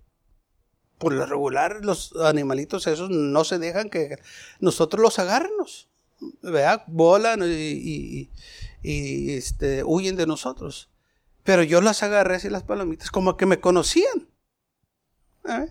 por 1.00 1.12
lo 1.12 1.26
regular 1.26 1.84
los 1.84 2.16
animalitos 2.18 2.86
esos 2.86 3.10
no 3.10 3.46
se 3.46 3.58
dejan 3.58 3.90
que 3.90 4.20
nosotros 4.60 5.02
los 5.02 5.18
agarremos. 5.18 5.90
Volan 6.88 7.42
y, 7.44 8.30
este, 8.86 9.84
huyen 9.84 10.16
de 10.16 10.28
nosotros. 10.28 10.90
Pero 11.44 11.64
yo 11.64 11.82
las 11.82 12.04
agarré 12.04 12.36
así 12.36 12.50
las 12.50 12.64
palomitas, 12.64 13.12
como 13.12 13.38
que 13.38 13.46
me 13.46 13.60
conocían. 13.60 14.28
¿Eh? 15.48 15.70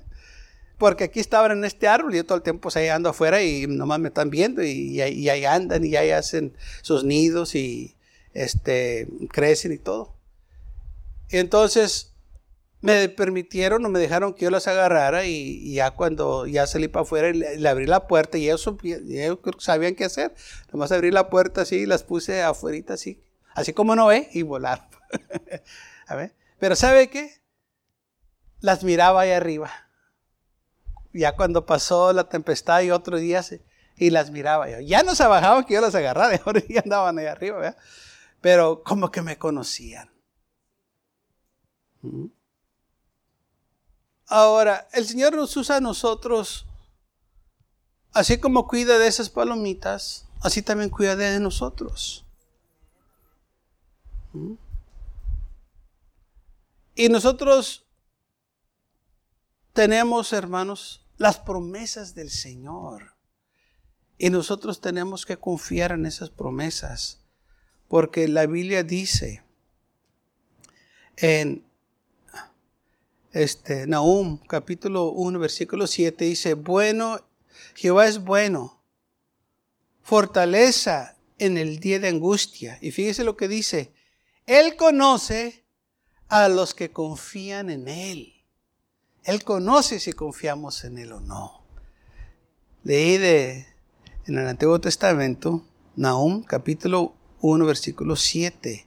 Porque 0.79 1.05
aquí 1.05 1.21
estaban 1.21 1.53
en 1.53 1.65
este 1.65 1.89
árbol 1.89 2.15
y 2.15 2.19
yo 2.19 2.27
todo 2.27 2.37
el 2.37 2.43
tiempo 2.43 2.71
se 2.71 2.91
ando 2.91 3.09
afuera 3.09 3.43
y 3.43 3.67
nomás 3.67 4.01
me 4.01 4.09
están 4.09 4.31
viendo 4.31 4.63
y, 4.63 5.01
ahí 5.01 5.45
andan 5.45 5.85
y 5.85 5.97
ahí 5.97 6.11
hacen 6.11 6.57
sus 6.83 7.05
nidos 7.05 7.55
y 7.55 7.97
este, 8.33 9.09
crecen 9.31 9.73
y 9.73 9.79
todo. 9.79 10.15
Y 11.31 11.39
entonces 11.39 12.14
me 12.85 13.09
permitieron 13.09 13.87
o 13.87 13.89
me 13.89 13.99
dejaron 13.99 14.35
que 14.35 14.45
yo 14.45 14.51
las 14.51 14.69
agarrara 14.69 15.25
y, 15.25 15.73
ya 15.73 15.93
cuando 15.93 16.47
ya 16.47 16.67
salí 16.67 16.87
para 16.87 17.05
afuera 17.05 17.33
le, 17.33 17.67
abrí 17.67 17.87
la 17.87 18.07
puerta 18.07 18.37
y 18.37 18.45
ellos, 18.45 18.71
ellos, 18.83 19.39
sabían 19.59 19.95
qué 19.95 20.05
hacer. 20.05 20.35
Nomás 20.71 20.93
abrí 20.93 21.11
la 21.11 21.31
puerta 21.31 21.63
así 21.63 21.77
y 21.77 21.87
las 21.87 22.03
puse 22.03 22.43
afuera 22.43 22.93
así, 22.93 23.25
así 23.55 23.73
como 23.73 23.97
no 23.97 24.09
ve 24.09 24.29
y 24.35 24.43
volar. 24.43 24.87
A 26.09 26.15
ver. 26.15 26.35
Pero 26.59 26.77
¿sabe 26.77 27.09
qué? 27.09 27.33
Las 28.61 28.85
miraba 28.85 29.23
ahí 29.23 29.31
arriba. 29.31 29.71
Ya 31.15 31.37
cuando 31.37 31.65
pasó 31.65 32.13
la 32.13 32.29
tempestad 32.29 32.83
y 32.83 32.91
otro 32.91 33.17
día 33.17 33.43
y 33.97 34.11
las 34.11 34.31
miraba 34.31 34.69
yo. 34.69 34.81
Ya 34.81 35.03
no 35.03 35.15
se 35.15 35.27
bajaban 35.27 35.65
que 35.65 35.73
yo 35.73 35.81
las 35.81 35.95
agarrara, 35.95 36.39
ahora 36.45 36.61
ya 36.69 36.83
andaban 36.83 37.19
ahí 37.19 37.27
arriba, 37.27 37.57
¿verdad? 37.57 37.79
Pero 38.43 38.83
como 38.83 39.11
que 39.11 39.23
me 39.23 39.39
conocían. 39.39 40.11
¿Mm? 42.03 42.27
Ahora, 44.27 44.89
el 44.93 45.07
Señor 45.07 45.35
nos 45.37 45.57
usa 45.57 45.77
a 45.77 45.81
nosotros, 45.81 46.67
así 48.13 48.39
como 48.39 48.67
cuida 48.67 48.99
de 48.99 49.07
esas 49.07 49.29
palomitas, 49.29 50.27
así 50.41 50.63
también 50.63 50.91
cuida 50.91 51.17
de 51.17 51.41
nosotros. 51.41 52.25
Y 56.95 57.09
nosotros 57.09 57.87
tenemos, 59.73 60.33
hermanos, 60.33 61.05
las 61.19 61.39
promesas 61.39 62.15
del 62.15 62.31
Señor. 62.31 63.15
Y 64.17 64.31
nosotros 64.31 64.81
tenemos 64.81 65.27
que 65.27 65.37
confiar 65.37 65.93
en 65.93 66.07
esas 66.07 66.31
promesas. 66.31 67.21
Porque 67.89 68.29
la 68.29 68.47
Biblia 68.47 68.83
dice 68.83 69.45
en 71.17 71.65
este, 73.35 73.89
Nahum 73.89 74.39
capítulo 74.39 75.11
1 75.11 75.39
versículo 75.41 75.89
7 75.89 76.25
dice, 76.25 76.55
bueno, 76.55 77.21
Jehová 77.75 78.07
es 78.07 78.23
bueno, 78.23 78.81
fortaleza 80.03 81.17
en 81.39 81.59
el 81.59 81.81
día 81.81 81.99
de 81.99 82.09
angustia. 82.09 82.79
Y 82.81 82.93
fíjese 82.93 83.25
lo 83.25 83.37
que 83.37 83.49
dice, 83.49 83.93
Él 84.47 84.77
conoce 84.77 85.65
a 86.29 86.49
los 86.49 86.75
que 86.75 86.93
confían 86.93 87.71
en 87.71 87.89
Él. 87.89 88.35
Él 89.25 89.43
conoce 89.43 89.99
si 89.99 90.13
confiamos 90.13 90.85
en 90.85 90.99
Él 90.99 91.13
o 91.13 91.21
no. 91.21 91.65
Leí 92.85 93.19
de, 93.19 93.67
en 94.27 94.39
el 94.39 94.47
Antiguo 94.47 94.81
Testamento, 94.81 95.67
Nahum 95.97 96.45
capítulo 96.45 97.15
1 97.41 97.67
versículo 97.67 98.15
7. 98.15 98.87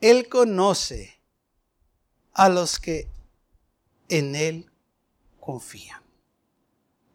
Él 0.00 0.28
conoce 0.28 1.18
a 2.32 2.48
los 2.48 2.78
que 2.78 3.08
en 4.08 4.34
Él 4.34 4.70
confía. 5.40 6.02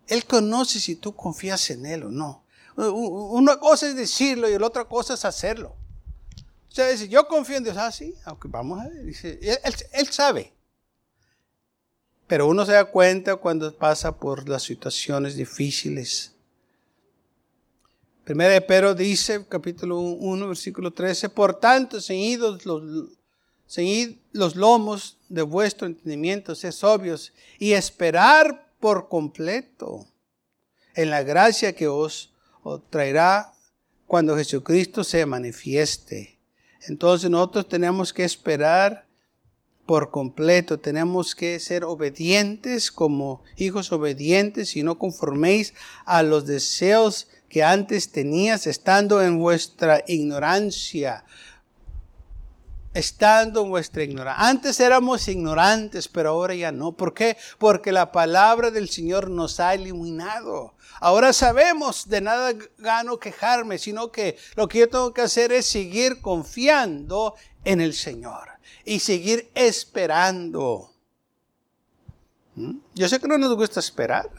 Él 0.08 0.26
conoce 0.26 0.80
si 0.80 0.96
tú 0.96 1.16
confías 1.16 1.70
en 1.70 1.86
Él 1.86 2.04
o 2.04 2.10
no. 2.10 2.44
Una 2.76 3.60
cosa 3.60 3.88
es 3.88 3.96
decirlo 3.96 4.50
y 4.50 4.58
la 4.58 4.68
otra 4.68 4.86
cosa 4.86 5.14
es 5.14 5.26
hacerlo. 5.26 5.76
O 6.72 6.74
sea, 6.74 6.88
dice, 6.88 7.10
yo 7.10 7.28
confío 7.28 7.58
en 7.58 7.66
Dios. 7.66 7.76
Ah, 7.78 7.92
sí, 7.92 8.16
aunque 8.24 8.48
vamos 8.48 8.80
a 8.80 8.88
ver. 8.88 9.04
Dice, 9.04 9.40
él, 9.92 10.08
sabe. 10.08 10.54
Pero 12.28 12.48
uno 12.48 12.66
se 12.66 12.72
da 12.72 12.86
cuenta 12.86 13.36
cuando 13.36 13.76
pasa 13.76 14.18
por 14.18 14.48
las 14.48 14.64
situaciones 14.64 15.36
difíciles. 15.36 16.34
Primera 18.24 18.54
de 18.54 18.62
Pedro 18.62 18.96
dice, 18.96 19.46
capítulo 19.50 20.00
1, 20.00 20.48
versículo 20.48 20.92
13, 20.92 21.28
por 21.28 21.60
tanto, 21.60 22.00
seguidos 22.00 22.66
los, 22.66 23.10
Seguid 23.72 24.18
los 24.34 24.58
lomos 24.58 25.18
de 25.30 25.44
vuestro 25.44 25.88
entendimiento, 25.88 26.52
es 26.52 26.84
obvios, 26.84 27.32
y 27.58 27.72
esperar 27.72 28.70
por 28.82 29.08
completo 29.08 30.06
en 30.94 31.10
la 31.10 31.24
gracia 31.24 31.72
que 31.72 31.88
os, 31.88 32.34
traerá 32.90 33.54
cuando 34.08 34.36
Jesucristo 34.36 35.06
se 35.06 35.26
manifieste. 35.26 36.38
Entonces 36.90 37.30
nosotros 37.30 37.70
tenemos 37.70 38.12
que 38.12 38.26
esperar 38.26 39.08
por 39.86 40.12
completo, 40.12 40.78
tenemos 40.78 41.34
que 41.34 41.58
ser 41.62 41.86
obedientes 41.86 42.92
como 42.92 43.42
hijos 43.56 43.94
obedientes 43.94 44.76
y 44.76 44.84
no 44.84 45.00
conforméis 45.00 45.74
a 46.04 46.24
los 46.24 46.46
deseos 46.46 47.30
que 47.48 47.64
antes 47.64 48.12
tenías 48.12 48.68
estando 48.68 49.22
en 49.22 49.40
vuestra 49.40 50.04
ignorancia 50.08 51.24
estando 52.94 53.64
en 53.64 53.70
vuestra 53.70 54.04
ignorancia. 54.04 54.48
Antes 54.48 54.80
éramos 54.80 55.28
ignorantes, 55.28 56.08
pero 56.08 56.30
ahora 56.30 56.56
ya 56.56 56.72
no. 56.72 56.92
¿Por 56.94 57.14
qué? 57.14 57.38
Porque 57.58 57.92
la 57.92 58.12
palabra 58.12 58.72
del 58.72 58.90
Señor 58.90 59.30
nos 59.30 59.60
ha 59.60 59.76
iluminado. 59.76 60.76
Ahora 61.00 61.34
sabemos, 61.34 62.10
de 62.10 62.22
nada 62.22 62.54
gano 62.78 63.18
quejarme, 63.18 63.78
sino 63.78 64.12
que 64.12 64.38
lo 64.56 64.68
que 64.68 64.80
yo 64.80 64.90
tengo 64.90 65.14
que 65.14 65.22
hacer 65.22 65.52
es 65.52 65.66
seguir 65.66 66.22
confiando 66.22 67.36
en 67.64 67.82
el 67.82 67.94
Señor 67.94 68.50
y 68.86 69.00
seguir 69.00 69.50
esperando. 69.56 70.92
¿Mm? 72.56 72.78
Yo 72.94 73.08
sé 73.08 73.20
que 73.20 73.28
no 73.28 73.38
nos 73.38 73.56
gusta 73.56 73.80
esperar. 73.80 74.30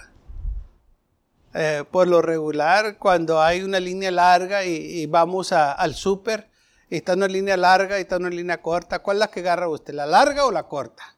Eh, 1.54 1.84
por 1.90 2.08
lo 2.08 2.22
regular, 2.22 2.96
cuando 2.98 3.42
hay 3.42 3.62
una 3.62 3.78
línea 3.78 4.10
larga 4.10 4.64
y, 4.64 5.04
vamos 5.06 5.52
al 5.52 5.94
súper, 5.94 6.48
está 6.96 7.12
en 7.12 7.20
una 7.20 7.28
línea 7.28 7.56
larga 7.56 7.98
y 7.98 8.02
está 8.02 8.16
en 8.16 8.26
una 8.26 8.34
línea 8.34 8.60
corta. 8.60 8.98
¿Cuál 8.98 9.16
es 9.16 9.20
la 9.20 9.30
que 9.30 9.40
agarra 9.40 9.68
usted? 9.68 9.94
¿La 9.94 10.06
larga 10.06 10.44
o 10.44 10.50
la 10.50 10.64
corta? 10.64 11.16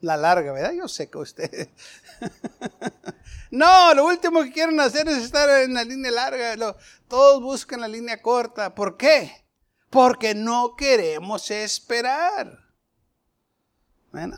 La 0.00 0.16
larga, 0.16 0.52
¿verdad? 0.52 0.72
Yo 0.72 0.86
sé 0.86 1.08
que 1.08 1.18
usted. 1.18 1.68
no, 3.50 3.94
lo 3.94 4.04
último 4.04 4.42
que 4.42 4.52
quieren 4.52 4.78
hacer 4.80 5.08
es 5.08 5.18
estar 5.18 5.48
en 5.62 5.72
la 5.72 5.84
línea 5.84 6.10
larga. 6.10 6.76
todos 7.08 7.42
buscan 7.42 7.80
la 7.80 7.88
línea 7.88 8.20
corta. 8.20 8.74
¿Por 8.74 8.98
qué? 8.98 9.32
Porque 9.88 10.34
no 10.34 10.74
queremos 10.76 11.50
esperar. 11.50 12.58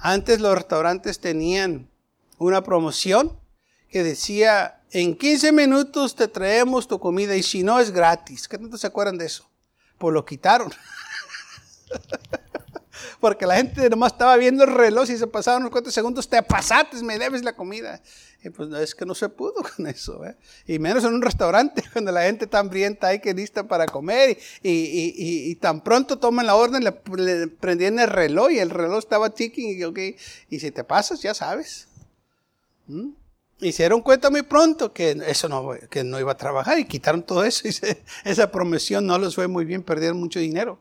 Antes 0.00 0.40
los 0.40 0.54
restaurantes 0.54 1.18
tenían 1.18 1.90
una 2.38 2.62
promoción 2.62 3.38
que 3.90 4.02
decía, 4.02 4.82
en 4.90 5.16
15 5.16 5.52
minutos 5.52 6.14
te 6.14 6.28
traemos 6.28 6.86
tu 6.86 7.00
comida 7.00 7.34
y 7.34 7.42
si 7.42 7.62
no 7.62 7.80
es 7.80 7.90
gratis. 7.90 8.46
¿Qué 8.46 8.56
tanto 8.56 8.78
se 8.78 8.86
acuerdan 8.86 9.18
de 9.18 9.26
eso? 9.26 9.50
Pues 9.98 10.14
lo 10.14 10.24
quitaron. 10.24 10.72
Porque 13.20 13.46
la 13.46 13.56
gente 13.56 13.88
nomás 13.88 14.12
estaba 14.12 14.36
viendo 14.36 14.64
el 14.64 14.72
reloj 14.72 15.08
y 15.10 15.16
se 15.16 15.26
pasaban 15.26 15.62
unos 15.62 15.72
cuantos 15.72 15.94
segundos, 15.94 16.28
te 16.28 16.42
pasaste, 16.42 17.02
me 17.02 17.18
debes 17.18 17.42
la 17.42 17.54
comida. 17.54 18.00
Y 18.42 18.50
pues 18.50 18.70
es 18.74 18.94
que 18.94 19.04
no 19.04 19.14
se 19.14 19.28
pudo 19.28 19.54
con 19.76 19.86
eso. 19.86 20.24
¿eh? 20.24 20.36
Y 20.66 20.78
menos 20.78 21.04
en 21.04 21.14
un 21.14 21.22
restaurante, 21.22 21.82
cuando 21.92 22.12
la 22.12 22.22
gente 22.22 22.44
está 22.44 22.58
hambrienta 22.58 23.08
ahí 23.08 23.20
que 23.20 23.34
lista 23.34 23.66
para 23.66 23.86
comer. 23.86 24.38
Y, 24.62 25.54
tan 25.56 25.82
pronto 25.82 26.18
toman 26.18 26.46
la 26.46 26.54
orden, 26.54 26.84
le, 26.84 26.92
prendían 27.48 27.98
el 27.98 28.08
reloj 28.08 28.50
y 28.50 28.58
el 28.58 28.70
reloj 28.70 28.98
estaba 28.98 29.30
ticking. 29.30 29.78
Y, 29.78 29.84
okay, 29.84 30.16
y 30.50 30.60
si 30.60 30.70
te 30.70 30.84
pasas, 30.84 31.20
ya 31.22 31.34
sabes. 31.34 31.88
¿Mm? 32.86 33.10
Hicieron 33.60 34.02
cuenta 34.02 34.30
muy 34.30 34.42
pronto 34.42 34.92
que 34.92 35.10
eso 35.26 35.48
no, 35.48 35.70
que 35.90 36.04
no 36.04 36.20
iba 36.20 36.32
a 36.32 36.36
trabajar 36.36 36.78
y 36.78 36.86
quitaron 36.86 37.22
todo 37.22 37.44
eso. 37.44 37.66
Y 37.68 38.28
esa 38.28 38.50
promesión 38.50 39.06
no 39.06 39.18
les 39.18 39.34
fue 39.34 39.48
muy 39.48 39.64
bien, 39.64 39.82
perdieron 39.82 40.18
mucho 40.18 40.38
dinero. 40.38 40.80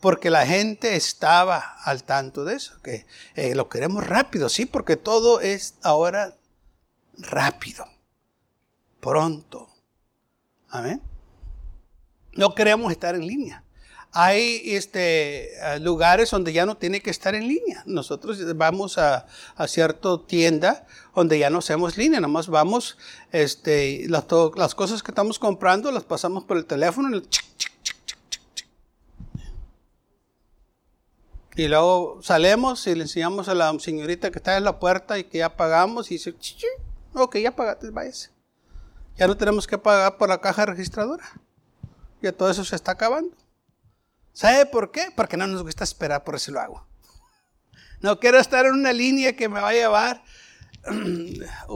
Porque 0.00 0.30
la 0.30 0.46
gente 0.46 0.96
estaba 0.96 1.76
al 1.82 2.04
tanto 2.04 2.44
de 2.44 2.56
eso, 2.56 2.80
que 2.82 3.06
eh, 3.34 3.54
lo 3.54 3.68
queremos 3.68 4.06
rápido, 4.06 4.48
sí, 4.48 4.66
porque 4.66 4.96
todo 4.96 5.40
es 5.40 5.76
ahora 5.82 6.36
rápido, 7.16 7.86
pronto. 9.00 9.70
Amén. 10.68 11.00
No 12.32 12.54
queremos 12.54 12.90
estar 12.92 13.14
en 13.14 13.26
línea 13.26 13.64
hay 14.16 14.62
este, 14.64 15.50
lugares 15.80 16.30
donde 16.30 16.52
ya 16.52 16.64
no 16.64 16.76
tiene 16.76 17.00
que 17.00 17.10
estar 17.10 17.34
en 17.34 17.48
línea. 17.48 17.82
Nosotros 17.84 18.38
vamos 18.56 18.96
a, 18.96 19.26
a 19.56 19.66
cierta 19.66 20.08
tienda 20.24 20.86
donde 21.16 21.36
ya 21.40 21.50
no 21.50 21.58
hacemos 21.58 21.96
línea, 21.96 22.20
nomás 22.20 22.46
vamos, 22.46 22.96
este, 23.32 24.06
las, 24.08 24.74
cosas 24.76 25.02
que 25.02 25.10
estamos 25.10 25.40
comprando 25.40 25.90
las 25.90 26.04
pasamos 26.04 26.44
por 26.44 26.56
el 26.56 26.64
teléfono. 26.64 27.20
Y 31.56 31.68
luego 31.68 32.20
salimos 32.22 32.86
y 32.86 32.94
le 32.94 33.02
enseñamos 33.02 33.48
a 33.48 33.54
la 33.54 33.76
señorita 33.80 34.30
que 34.30 34.38
está 34.38 34.56
en 34.56 34.64
la 34.64 34.78
puerta 34.78 35.18
y 35.18 35.24
que 35.24 35.38
ya 35.38 35.56
pagamos 35.56 36.12
y 36.12 36.14
dice, 36.14 36.34
ok, 37.14 37.36
ya 37.38 37.54
pagaste, 37.54 37.90
váyase. 37.90 38.30
Ya 39.16 39.26
no 39.26 39.36
tenemos 39.36 39.66
que 39.66 39.76
pagar 39.76 40.18
por 40.18 40.28
la 40.28 40.40
caja 40.40 40.66
registradora. 40.66 41.24
Ya 42.22 42.30
todo 42.30 42.48
eso 42.48 42.64
se 42.64 42.76
está 42.76 42.92
acabando. 42.92 43.36
¿Sabe 44.34 44.66
por 44.66 44.90
qué? 44.90 45.12
Porque 45.14 45.36
no 45.36 45.46
nos 45.46 45.62
gusta 45.62 45.84
esperar, 45.84 46.24
por 46.24 46.34
eso 46.34 46.50
lo 46.50 46.60
hago. 46.60 46.86
No 48.00 48.18
quiero 48.20 48.38
estar 48.38 48.66
en 48.66 48.74
una 48.74 48.92
línea 48.92 49.34
que 49.34 49.48
me 49.48 49.60
va 49.60 49.70
a 49.70 49.72
llevar 49.72 50.22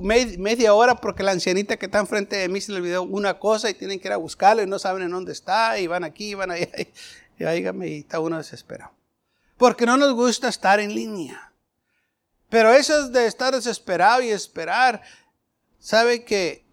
media 0.03 0.75
hora 0.75 0.97
porque 0.97 1.23
la 1.23 1.33
ancianita 1.33 1.79
que 1.79 1.87
está 1.87 1.99
enfrente 1.99 2.37
de 2.37 2.49
mí 2.49 2.61
se 2.61 2.73
le 2.73 2.79
olvidó 2.79 3.03
una 3.05 3.39
cosa 3.39 3.71
y 3.71 3.75
tienen 3.75 3.99
que 4.01 4.09
ir 4.09 4.13
a 4.13 4.19
buscarlo 4.19 4.63
y 4.63 4.67
no 4.67 4.79
saben 4.79 5.05
en 5.05 5.11
dónde 5.11 5.33
está 5.33 5.79
y 5.79 5.87
van 5.87 6.05
aquí 6.05 6.31
y 6.31 6.35
van 6.35 6.51
allá. 6.51 6.69
Y, 7.39 7.45
y, 7.45 7.87
y 7.87 7.99
está 8.01 8.21
uno 8.21 8.37
desesperado. 8.37 8.93
Porque 9.57 9.87
no 9.87 9.97
nos 9.97 10.13
gusta 10.13 10.49
estar 10.49 10.81
en 10.81 10.95
línea. 10.95 11.53
Pero 12.49 12.73
eso 12.73 13.09
de 13.09 13.27
estar 13.27 13.55
desesperado 13.55 14.23
y 14.23 14.31
esperar, 14.31 15.03
sabe 15.79 16.25
que 16.25 16.65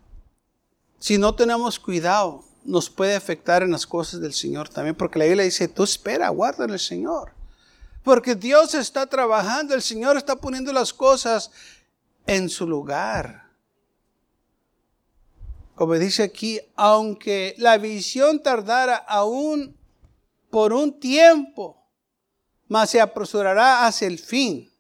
si 0.99 1.17
no 1.17 1.35
tenemos 1.35 1.79
cuidado, 1.79 2.44
nos 2.65 2.89
puede 2.89 3.15
afectar 3.15 3.63
en 3.63 3.71
las 3.71 3.85
cosas 3.85 4.19
del 4.19 4.33
Señor 4.33 4.69
también, 4.69 4.95
porque 4.95 5.19
la 5.19 5.25
Biblia 5.25 5.45
dice, 5.45 5.67
tú 5.67 5.83
espera, 5.83 6.29
guarda 6.29 6.65
en 6.65 6.71
el 6.71 6.79
Señor. 6.79 7.31
Porque 8.03 8.35
Dios 8.35 8.75
está 8.75 9.07
trabajando, 9.07 9.73
el 9.73 9.81
Señor 9.81 10.17
está 10.17 10.35
poniendo 10.35 10.73
las 10.73 10.93
cosas 10.93 11.51
en 12.25 12.49
su 12.49 12.67
lugar. 12.67 13.45
Como 15.75 15.93
dice 15.95 16.23
aquí, 16.23 16.59
aunque 16.75 17.55
la 17.57 17.77
visión 17.77 18.41
tardara 18.41 18.95
aún 18.95 19.77
por 20.49 20.73
un 20.73 20.99
tiempo, 20.99 21.83
mas 22.67 22.91
se 22.91 23.01
apresurará 23.01 23.85
hacia 23.85 24.07
el 24.07 24.19
fin. 24.19 24.71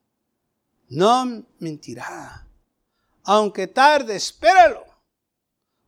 No 0.87 1.45
mentirá. 1.59 2.47
Aunque 3.23 3.67
tarde, 3.67 4.15
espéralo, 4.15 4.85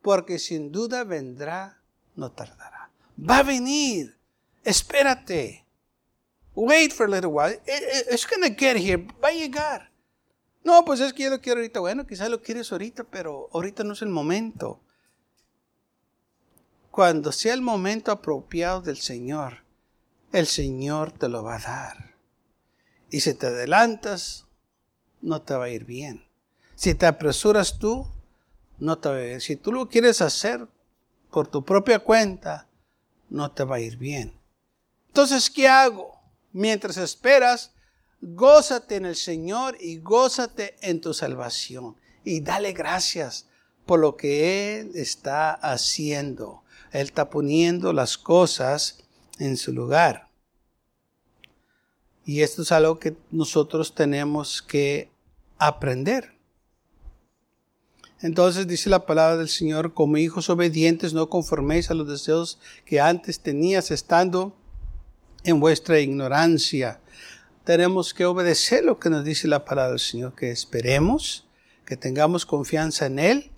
porque 0.01 0.39
sin 0.39 0.71
duda 0.71 1.03
vendrá 1.03 1.77
no 2.17 2.31
tardará. 2.31 2.91
Va 3.17 3.39
a 3.39 3.43
venir. 3.43 4.17
Espérate. 4.63 5.65
Wait 6.53 6.91
for 6.91 7.05
a 7.05 7.09
little 7.09 7.31
while. 7.31 7.57
It's 8.11 8.27
gonna 8.27 8.49
get 8.49 8.75
here. 8.75 8.97
Va 9.23 9.29
a 9.29 9.31
llegar. 9.31 9.91
No, 10.63 10.83
pues 10.83 10.99
es 10.99 11.13
que 11.13 11.23
yo 11.23 11.29
lo 11.29 11.39
quiero 11.39 11.59
ahorita. 11.59 11.79
Bueno, 11.79 12.05
quizás 12.05 12.29
lo 12.29 12.41
quieres 12.41 12.71
ahorita, 12.71 13.05
pero 13.05 13.47
ahorita 13.53 13.83
no 13.85 13.93
es 13.93 14.01
el 14.01 14.09
momento. 14.09 14.81
Cuando 16.91 17.31
sea 17.31 17.53
el 17.53 17.61
momento 17.61 18.11
apropiado 18.11 18.81
del 18.81 18.97
Señor, 18.97 19.63
el 20.33 20.47
Señor 20.47 21.11
te 21.11 21.29
lo 21.29 21.43
va 21.43 21.55
a 21.55 21.59
dar. 21.59 22.15
Y 23.09 23.21
si 23.21 23.35
te 23.35 23.47
adelantas, 23.47 24.47
no 25.21 25.41
te 25.43 25.53
va 25.53 25.65
a 25.65 25.69
ir 25.69 25.85
bien. 25.85 26.25
Si 26.75 26.95
te 26.95 27.05
apresuras 27.05 27.77
tú, 27.77 28.07
no 28.79 28.97
te 28.97 29.09
va 29.09 29.15
a 29.15 29.21
ir 29.21 29.27
bien. 29.27 29.41
Si 29.41 29.55
tú 29.55 29.71
lo 29.71 29.87
quieres 29.87 30.21
hacer 30.21 30.67
por 31.37 31.47
tu 31.47 31.63
propia 31.63 31.99
cuenta, 31.99 32.67
no 33.29 33.51
te 33.51 33.63
va 33.63 33.75
a 33.75 33.79
ir 33.79 33.95
bien. 33.95 34.33
Entonces, 35.09 35.51
¿qué 35.51 35.67
hago? 35.67 36.19
Mientras 36.51 36.97
esperas, 36.97 37.75
gózate 38.21 38.95
en 38.95 39.05
el 39.05 39.15
Señor 39.15 39.77
y 39.79 39.99
gózate 39.99 40.77
en 40.81 40.99
tu 40.99 41.13
salvación. 41.13 41.95
Y 42.23 42.39
dale 42.39 42.73
gracias 42.73 43.47
por 43.85 43.99
lo 43.99 44.17
que 44.17 44.79
Él 44.79 44.93
está 44.95 45.51
haciendo. 45.51 46.63
Él 46.91 47.05
está 47.05 47.29
poniendo 47.29 47.93
las 47.93 48.17
cosas 48.17 49.03
en 49.37 49.57
su 49.57 49.73
lugar. 49.73 50.29
Y 52.25 52.41
esto 52.41 52.63
es 52.63 52.71
algo 52.71 52.97
que 52.97 53.15
nosotros 53.29 53.93
tenemos 53.93 54.63
que 54.63 55.11
aprender. 55.59 56.33
Entonces 58.21 58.67
dice 58.67 58.89
la 58.89 59.05
palabra 59.05 59.37
del 59.37 59.49
Señor, 59.49 59.93
como 59.93 60.17
hijos 60.17 60.49
obedientes, 60.49 61.13
no 61.13 61.29
conforméis 61.29 61.91
a 61.91 61.93
los 61.93 62.07
deseos 62.07 62.59
que 62.83 62.99
antes 62.99 63.39
tenías 63.39 63.91
estando 63.91 64.55
en 65.43 65.59
vuestra 65.59 65.99
ignorancia. 65.99 66.99
Tenemos 67.63 68.13
que 68.13 68.25
obedecer 68.25 68.83
lo 68.83 68.97
que 68.97 69.09
nos 69.09 69.23
dice 69.23 69.47
la 69.47 69.65
palabra 69.65 69.91
del 69.91 69.99
Señor, 69.99 70.33
que 70.33 70.49
esperemos, 70.49 71.47
que 71.85 71.95
tengamos 71.97 72.45
confianza 72.45 73.05
en 73.05 73.19
Él, 73.19 73.51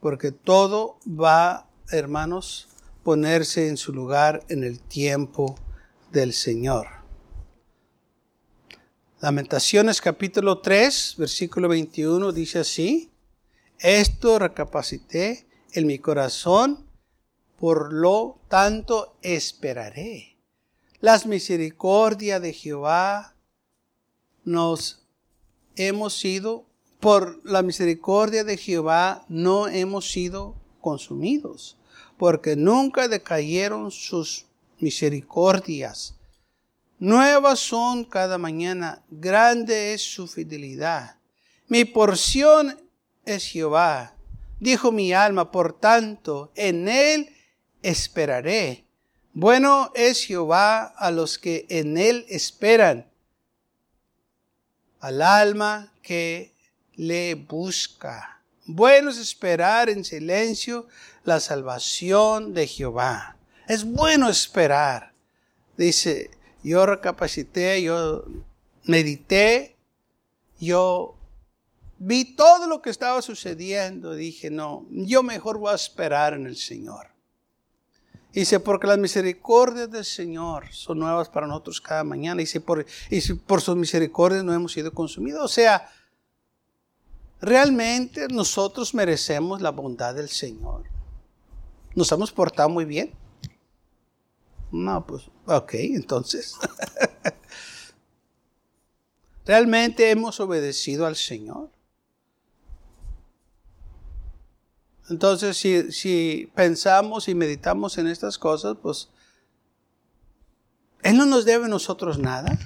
porque 0.00 0.30
todo 0.30 0.98
va, 1.06 1.68
hermanos, 1.90 2.68
ponerse 3.02 3.68
en 3.68 3.76
su 3.76 3.92
lugar 3.92 4.44
en 4.48 4.62
el 4.62 4.80
tiempo 4.80 5.56
del 6.12 6.34
Señor. 6.34 6.86
Lamentaciones 9.20 10.00
capítulo 10.00 10.58
3, 10.58 11.14
versículo 11.16 11.68
21 11.68 12.32
dice 12.32 12.58
así, 12.58 13.11
esto 13.82 14.38
recapacité 14.38 15.46
en 15.72 15.86
mi 15.86 15.98
corazón, 15.98 16.86
por 17.58 17.92
lo 17.92 18.38
tanto 18.48 19.16
esperaré. 19.22 20.36
Las 21.00 21.26
misericordias 21.26 22.40
de 22.40 22.52
Jehová 22.52 23.34
nos 24.44 25.04
hemos 25.74 26.18
sido, 26.18 26.64
por 27.00 27.40
la 27.44 27.62
misericordia 27.62 28.44
de 28.44 28.56
Jehová 28.56 29.24
no 29.28 29.66
hemos 29.66 30.12
sido 30.12 30.54
consumidos, 30.80 31.76
porque 32.18 32.54
nunca 32.54 33.08
decayeron 33.08 33.90
sus 33.90 34.46
misericordias. 34.78 36.14
Nuevas 37.00 37.58
son 37.58 38.04
cada 38.04 38.38
mañana, 38.38 39.02
grande 39.10 39.94
es 39.94 40.02
su 40.02 40.28
fidelidad. 40.28 41.16
Mi 41.66 41.84
porción 41.84 42.78
es 43.24 43.46
Jehová. 43.46 44.14
Dijo 44.60 44.92
mi 44.92 45.12
alma, 45.12 45.50
por 45.50 45.78
tanto, 45.78 46.52
en 46.54 46.88
él 46.88 47.34
esperaré. 47.82 48.84
Bueno 49.32 49.90
es 49.94 50.26
Jehová 50.26 50.84
a 50.84 51.10
los 51.10 51.38
que 51.38 51.66
en 51.68 51.96
él 51.96 52.26
esperan, 52.28 53.10
al 55.00 55.22
alma 55.22 55.92
que 56.02 56.54
le 56.94 57.34
busca. 57.34 58.42
Bueno 58.66 59.10
es 59.10 59.18
esperar 59.18 59.88
en 59.88 60.04
silencio 60.04 60.86
la 61.24 61.40
salvación 61.40 62.52
de 62.52 62.66
Jehová. 62.66 63.36
Es 63.68 63.84
bueno 63.84 64.28
esperar. 64.28 65.12
Dice, 65.76 66.30
yo 66.62 66.84
recapacité, 66.84 67.82
yo 67.82 68.24
medité, 68.84 69.76
yo 70.60 71.16
vi 72.04 72.24
todo 72.24 72.66
lo 72.66 72.82
que 72.82 72.90
estaba 72.90 73.22
sucediendo, 73.22 74.14
dije, 74.14 74.50
no, 74.50 74.86
yo 74.90 75.22
mejor 75.22 75.58
voy 75.58 75.70
a 75.70 75.76
esperar 75.76 76.34
en 76.34 76.46
el 76.46 76.56
Señor. 76.56 77.08
Dice, 78.32 78.58
porque 78.58 78.88
las 78.88 78.98
misericordias 78.98 79.88
del 79.90 80.04
Señor 80.04 80.66
son 80.72 80.98
nuevas 80.98 81.28
para 81.28 81.46
nosotros 81.46 81.80
cada 81.80 82.02
mañana. 82.02 82.44
Si 82.44 82.58
por, 82.58 82.84
y 83.10 83.32
por 83.34 83.60
sus 83.60 83.76
misericordias 83.76 84.42
no 84.42 84.52
hemos 84.52 84.72
sido 84.72 84.90
consumidos. 84.92 85.44
O 85.44 85.48
sea, 85.48 85.88
realmente 87.40 88.26
nosotros 88.28 88.94
merecemos 88.94 89.60
la 89.60 89.70
bondad 89.70 90.14
del 90.14 90.28
Señor. 90.28 90.84
¿Nos 91.94 92.10
hemos 92.10 92.32
portado 92.32 92.68
muy 92.70 92.86
bien? 92.86 93.12
No, 94.72 95.06
pues, 95.06 95.24
ok, 95.46 95.74
entonces. 95.74 96.56
realmente 99.44 100.10
hemos 100.10 100.40
obedecido 100.40 101.06
al 101.06 101.16
Señor. 101.16 101.70
Entonces, 105.08 105.56
si, 105.56 106.50
pensamos 106.54 107.28
y 107.28 107.34
meditamos 107.34 107.98
en 107.98 108.06
estas 108.06 108.38
cosas, 108.38 108.76
pues 108.80 109.08
Él 111.02 111.16
no 111.16 111.26
nos 111.26 111.44
debe 111.44 111.64
a 111.64 111.68
nosotros 111.68 112.18
nada. 112.18 112.58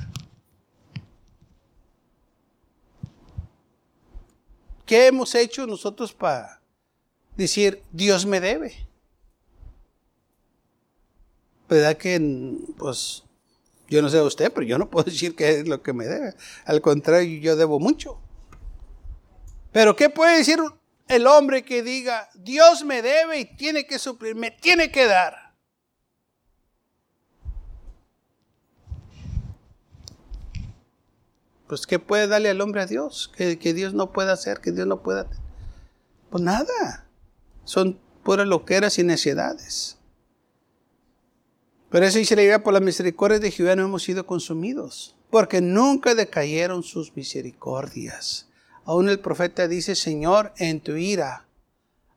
¿Qué 4.85 5.09
hemos 5.09 5.35
hecho 5.35 5.67
nosotros 5.67 6.13
para 6.13 6.61
decir, 7.37 7.83
Dios 7.91 8.25
me 8.25 8.41
debe? 8.41 8.87
¿Verdad 11.69 11.97
que, 11.97 12.21
pues, 12.79 13.25
yo 13.89 14.03
no 14.03 14.09
sé 14.09 14.19
a 14.19 14.23
usted, 14.23 14.53
pero 14.53 14.67
yo 14.67 14.79
no 14.79 14.89
puedo 14.91 15.05
decir 15.05 15.35
qué 15.35 15.61
es 15.61 15.69
lo 15.69 15.83
que 15.83 15.93
me 15.93 16.05
debe. 16.05 16.35
Al 16.65 16.81
contrario, 16.81 17.41
yo 17.41 17.57
debo 17.57 17.81
mucho. 17.81 18.21
Pero 19.73 19.97
¿qué 19.97 20.09
puede 20.09 20.39
decir 20.39 20.61
el 21.09 21.27
hombre 21.27 21.65
que 21.65 21.83
diga, 21.83 22.29
Dios 22.35 22.85
me 22.85 23.03
debe 23.03 23.41
y 23.41 23.45
tiene 23.45 23.87
que 23.87 23.99
suplir, 23.99 24.35
me 24.35 24.51
tiene 24.51 24.91
que 24.91 25.07
dar. 25.07 25.47
Pues 31.67 31.87
¿qué 31.87 31.99
puede 31.99 32.29
darle 32.29 32.49
al 32.49 32.61
hombre 32.61 32.83
a 32.83 32.87
Dios? 32.87 33.33
Que, 33.37 33.57
Dios 33.57 33.93
no 33.93 34.13
pueda 34.13 34.33
hacer, 34.33 34.61
que 34.61 34.71
Dios 34.71 34.87
no 34.87 35.03
pueda... 35.03 35.27
Pues 36.31 36.43
nada. 36.43 37.09
Son 37.65 37.99
puras 38.23 38.47
loqueras 38.47 38.99
y 38.99 39.05
necedades. 39.05 39.99
Pero 41.91 42.07
eso 42.07 42.19
dice 42.19 42.37
la 42.37 42.43
idea, 42.43 42.63
por 42.63 42.73
la 42.73 42.81
misericordia 42.81 43.41
de 43.41 43.51
Jehová 43.51 43.75
no 43.75 43.85
hemos 43.85 44.03
sido 44.03 44.27
consumidos. 44.27 45.15
porque 45.29 45.61
nunca 45.61 46.15
decayeron 46.15 46.85
sus 46.85 47.17
misericordias. 47.17 48.49
Aún 48.87 49.09
el 49.09 49.19
profeta 49.19 49.67
dice, 49.67 49.97
Señor, 49.97 50.53
en 50.59 50.81
tu 50.81 50.93
ira, 50.93 51.45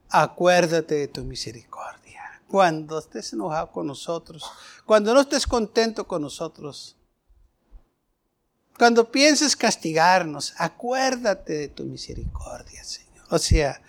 acuérdate 0.10 0.96
de 0.96 1.08
tu 1.08 1.24
misericordia. 1.24 2.22
Cuando 2.48 3.00
estés 3.00 3.34
enojado 3.34 3.72
con 3.72 3.88
nosotros, 3.88 4.44
cuando 4.86 5.14
no 5.14 5.22
estés 5.22 5.48
contento 5.48 6.08
con 6.08 6.22
nosotros, 6.22 6.96
cuando 8.78 9.12
pienses 9.12 9.56
castigarnos, 9.56 10.54
acuérdate 10.58 11.54
de 11.54 11.68
tu 11.70 11.84
misericordia, 11.84 12.84
Señor. 12.84 13.26
O 13.30 13.40
sea, 13.40 13.82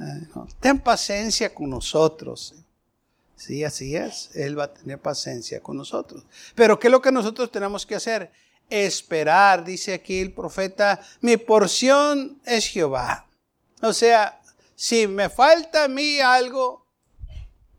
eh, 0.00 0.26
ten 0.60 0.78
paciencia 0.78 1.52
con 1.52 1.70
nosotros. 1.70 2.54
Sí, 3.36 3.62
así 3.62 3.94
es. 3.94 4.30
Él 4.34 4.58
va 4.58 4.64
a 4.64 4.74
tener 4.74 4.98
paciencia 5.00 5.60
con 5.60 5.76
nosotros. 5.76 6.24
Pero 6.54 6.78
¿qué 6.78 6.86
es 6.86 6.92
lo 6.92 7.02
que 7.02 7.12
nosotros 7.12 7.50
tenemos 7.52 7.84
que 7.84 7.96
hacer? 7.96 8.32
Esperar, 8.70 9.64
dice 9.64 9.94
aquí 9.94 10.20
el 10.20 10.32
profeta, 10.32 11.00
mi 11.20 11.36
porción 11.36 12.40
es 12.44 12.66
Jehová. 12.66 13.26
O 13.82 13.92
sea, 13.92 14.40
si 14.74 15.06
me 15.06 15.28
falta 15.28 15.84
a 15.84 15.88
mí 15.88 16.20
algo, 16.20 16.86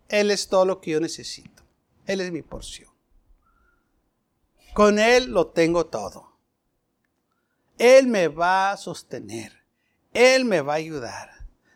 Él 0.08 0.32
es 0.32 0.47
todo 0.47 0.65
lo 0.65 0.82
que 0.82 0.91
yo 0.91 0.99
necesito. 0.99 1.63
Él 2.06 2.21
es 2.21 2.32
mi 2.32 2.41
porción. 2.41 2.89
Con 4.73 4.99
Él 4.99 5.32
lo 5.32 5.47
tengo 5.47 5.86
todo. 5.86 6.34
Él 7.78 8.08
me 8.08 8.28
va 8.28 8.71
a 8.71 8.78
sostener. 8.78 9.63
Él 10.13 10.45
me 10.45 10.62
va 10.62 10.73
a 10.73 10.78
ayudar. 10.78 11.32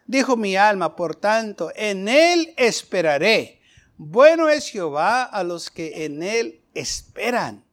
Dijo 0.06 0.36
mi 0.36 0.56
alma, 0.56 0.96
por 0.96 1.16
tanto, 1.16 1.72
en 1.76 2.08
Él 2.08 2.54
esperaré. 2.58 3.62
Bueno 3.98 4.50
es 4.50 4.70
Jehová 4.70 5.24
a 5.24 5.44
los 5.44 5.70
que 5.70 6.06
en 6.06 6.24
Él 6.24 6.62
esperan. 6.74 7.64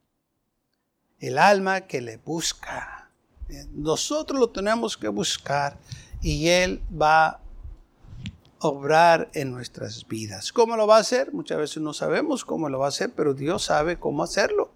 El 1.21 1.39
alma 1.39 1.83
que 1.83 2.01
le 2.01 2.17
busca. 2.17 3.11
Nosotros 3.73 4.41
lo 4.41 4.51
tenemos 4.51 4.97
que 4.97 5.09
buscar 5.09 5.79
y 6.23 6.49
Él 6.49 6.83
va 6.91 7.27
a 7.29 7.41
obrar 8.61 9.31
en 9.35 9.53
nuestras 9.53 10.07
vidas. 10.07 10.53
¿Cómo 10.53 10.77
lo 10.77 10.87
va 10.87 10.97
a 10.97 11.01
hacer? 11.01 11.33
Muchas 11.33 11.59
veces 11.59 11.83
no 11.83 11.93
sabemos 11.93 12.45
cómo 12.45 12.69
lo 12.69 12.79
va 12.79 12.87
a 12.87 12.91
hacer, 12.91 13.13
pero 13.15 13.35
Dios 13.35 13.65
sabe 13.65 13.99
cómo 13.99 14.23
hacerlo. 14.23 14.71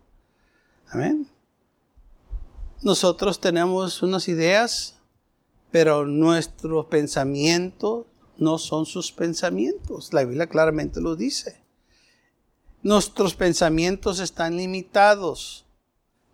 Amén. 0.91 1.29
Nosotros 2.83 3.41
tenemos 3.41 4.03
unas 4.03 4.29
ideas, 4.29 4.97
pero 5.71 6.05
nuestros 6.07 6.87
pensamientos 6.87 8.07
no 8.37 8.59
son 8.59 8.87
sus 8.87 9.13
pensamientos. 9.13 10.13
La 10.13 10.25
Biblia 10.25 10.47
claramente 10.47 11.01
lo 11.01 11.17
dice. 11.17 11.63
Nuestros 12.83 13.35
pensamientos 13.35 14.19
están 14.19 14.57
limitados, 14.57 15.64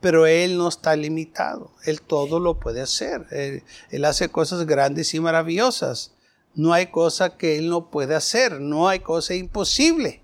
pero 0.01 0.27
Él 0.27 0.57
no 0.57 0.69
está 0.69 0.97
limitado. 0.97 1.73
Él 1.85 2.01
todo 2.01 2.41
lo 2.41 2.59
puede 2.59 2.81
hacer. 2.81 3.27
Él, 3.91 4.05
hace 4.05 4.29
cosas 4.31 4.67
grandes 4.67 5.15
y 5.15 5.21
maravillosas. 5.21 6.15
No 6.55 6.73
hay 6.73 6.87
cosa 6.87 7.37
que 7.37 7.59
Él 7.59 7.69
no 7.69 7.91
pueda 7.91 8.17
hacer. 8.17 8.61
No 8.61 8.89
hay 8.89 9.01
cosa 9.01 9.35
imposible 9.35 10.23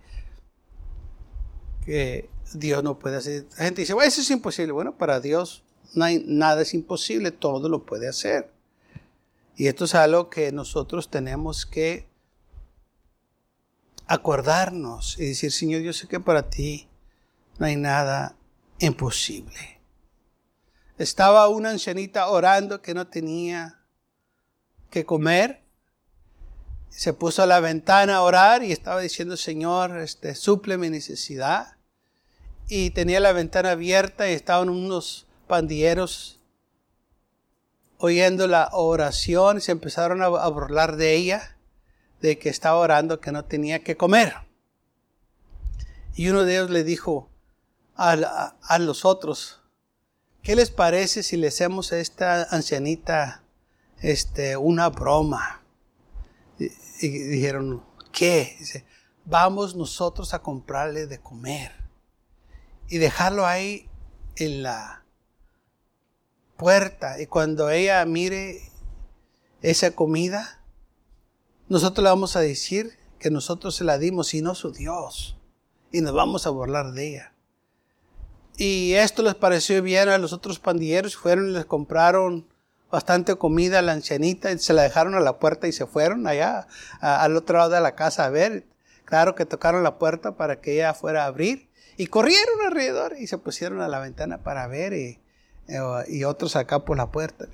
que 1.85 2.29
Dios 2.55 2.83
no 2.83 2.99
puede 2.99 3.17
hacer. 3.17 3.47
La 3.59 3.65
gente 3.65 3.83
dice, 3.83 3.95
bueno, 3.95 4.09
eso 4.09 4.23
es 4.23 4.31
imposible. 4.31 4.73
Bueno, 4.73 4.97
para 4.97 5.21
Dios 5.21 5.63
nada 5.95 6.63
es 6.63 6.75
imposible, 6.75 7.31
todo 7.31 7.69
lo 7.69 7.85
puede 7.85 8.09
hacer. 8.09 8.51
Y 9.57 9.69
esto 9.69 9.85
es 9.85 9.95
algo 9.95 10.29
que 10.29 10.53
nosotros 10.53 11.11
tenemos 11.11 11.65
que 11.65 12.07
acordarnos 14.07 15.19
y 15.19 15.29
decir, 15.29 15.53
Señor, 15.53 15.83
yo 15.83 15.93
sé 15.93 16.07
que 16.07 16.21
para 16.21 16.49
ti 16.51 16.89
no 17.59 17.67
hay 17.67 17.77
nada 17.77 18.37
imposible. 18.79 19.81
Estaba 20.99 21.49
una 21.49 21.71
ancianita 21.71 22.29
orando 22.29 22.81
que 22.81 22.95
no 22.95 23.07
tenía 23.07 23.81
que 24.91 25.05
comer. 25.05 25.63
Se 26.89 27.13
puso 27.13 27.43
a 27.43 27.47
la 27.47 27.61
ventana 27.61 28.17
a 28.17 28.23
orar 28.23 28.63
y 28.63 28.73
estaba 28.73 29.01
diciendo, 29.01 29.37
Señor, 29.37 29.99
este, 29.99 30.35
suple 30.35 30.79
mi 30.79 30.89
necesidad. 30.89 31.77
Y 32.69 32.91
tenía 32.91 33.21
la 33.21 33.33
ventana 33.33 33.73
abierta 33.73 34.29
y 34.29 34.33
estaban 34.33 34.71
unos 34.71 35.27
pandilleros 35.47 36.37
oyendo 37.99 38.47
la 38.47 38.69
oración, 38.73 39.61
se 39.61 39.73
empezaron 39.73 40.23
a, 40.23 40.29
burlar 40.29 40.97
de 40.97 41.15
ella, 41.15 41.57
de 42.21 42.39
que 42.39 42.49
estaba 42.49 42.79
orando 42.79 43.21
que 43.21 43.33
no 43.33 43.45
tenía 43.45 43.83
que 43.83 43.97
comer. 43.97 44.35
Y 46.15 46.29
uno 46.29 46.45
de 46.45 46.55
ellos 46.55 46.71
le 46.71 46.85
dijo 46.85 47.31
a, 47.97 48.79
los 48.79 49.05
otros, 49.05 49.61
¿qué 50.43 50.57
les 50.57 50.71
parece 50.71 51.23
si 51.23 51.37
le 51.37 51.49
hacemos 51.49 51.93
a 51.93 51.99
esta 51.99 52.45
ancianita 52.45 53.43
este, 54.01 54.57
una 54.57 54.89
broma? 54.89 55.63
Y, 56.59 56.67
y 57.01 57.09
dijeron, 57.09 57.83
¿qué? 58.13 58.57
Dice, 58.59 58.85
vamos 59.25 59.75
nosotros 59.75 60.35
a 60.35 60.41
comprarle 60.41 61.07
de 61.07 61.19
comer 61.19 61.73
y 62.89 62.99
dejarlo 62.99 63.47
ahí 63.47 63.89
en 64.37 64.63
la, 64.63 65.07
puerta 66.57 67.21
y 67.21 67.27
cuando 67.27 67.71
ella 67.71 68.05
mire 68.05 68.71
esa 69.63 69.91
comida, 69.93 70.61
nosotros 71.69 72.03
le 72.03 72.11
vamos 72.11 72.37
a 72.37 72.41
decir 72.41 72.99
que 73.19 73.31
nosotros 73.31 73.77
se 73.77 73.85
la 73.85 73.99
dimos 73.99 74.35
y 74.35 74.43
no 74.43 74.55
su 74.55 74.73
Dios. 74.73 75.37
Y 75.93 76.01
nos 76.01 76.13
vamos 76.15 76.47
a 76.47 76.51
burlar 76.51 76.93
de 76.93 77.09
ella. 77.09 77.33
Y 78.57 78.95
esto 78.95 79.23
les 79.23 79.35
pareció 79.35 79.83
bien 79.83 80.09
a 80.09 80.19
los 80.19 80.33
otros 80.33 80.59
pandilleros. 80.59 81.17
Fueron 81.17 81.51
y 81.51 81.53
les 81.53 81.67
compraron 81.67 82.47
bastante 82.91 83.35
comida 83.37 83.81
a 83.81 83.83
la 83.83 83.93
ancianita 83.93 84.51
y 84.53 84.59
se 84.59 84.73
la 84.73 84.83
dejaron 84.83 85.15
a 85.15 85.21
la 85.21 85.39
puerta 85.39 85.69
y 85.69 85.73
se 85.73 85.87
fueron 85.87 86.27
allá 86.27 86.67
al 87.01 87.37
otro 87.37 87.59
lado 87.59 87.71
de 87.71 87.81
la 87.81 87.95
casa 87.95 88.25
a 88.25 88.31
ver. 88.31 88.65
Claro 89.05 89.35
que 89.35 89.45
tocaron 89.45 89.83
la 89.83 89.99
puerta 89.99 90.37
para 90.37 90.61
que 90.61 90.75
ella 90.75 90.95
fuera 90.95 91.25
a 91.25 91.27
abrir. 91.27 91.69
Y 91.99 92.07
corrieron 92.07 92.61
alrededor 92.67 93.15
y 93.19 93.27
se 93.27 93.39
pusieron 93.39 93.81
a 93.81 93.89
la 93.89 94.01
ventana 94.01 94.39
para 94.39 94.67
ver. 94.67 94.95
Y, 94.95 95.21
eh, 95.69 95.81
y 96.09 96.25
otros 96.25 96.57
acá 96.57 96.85
por 96.85 96.97
la 96.97 97.11
puerta. 97.11 97.47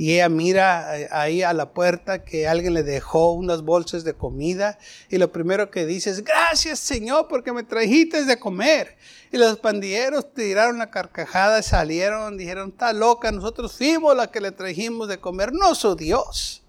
Y 0.00 0.14
ella 0.14 0.28
mira 0.28 0.96
eh, 0.96 1.08
ahí 1.10 1.42
a 1.42 1.52
la 1.52 1.72
puerta 1.72 2.24
que 2.24 2.46
alguien 2.46 2.72
le 2.72 2.84
dejó 2.84 3.32
unas 3.32 3.62
bolsas 3.62 4.04
de 4.04 4.14
comida 4.14 4.78
y 5.08 5.18
lo 5.18 5.32
primero 5.32 5.72
que 5.72 5.86
dice 5.86 6.10
es, 6.10 6.22
gracias 6.22 6.78
Señor 6.78 7.26
porque 7.28 7.52
me 7.52 7.64
trajiste 7.64 8.24
de 8.24 8.38
comer. 8.38 8.96
Y 9.32 9.38
los 9.38 9.58
pandilleros 9.58 10.32
tiraron 10.32 10.78
la 10.78 10.90
carcajada, 10.90 11.62
salieron, 11.62 12.38
dijeron, 12.38 12.68
está 12.68 12.92
loca, 12.92 13.32
nosotros 13.32 13.76
fuimos 13.76 14.16
la 14.16 14.30
que 14.30 14.40
le 14.40 14.52
trajimos 14.52 15.08
de 15.08 15.18
comer, 15.18 15.52
no 15.52 15.74
su 15.74 15.96
Dios. 15.96 16.62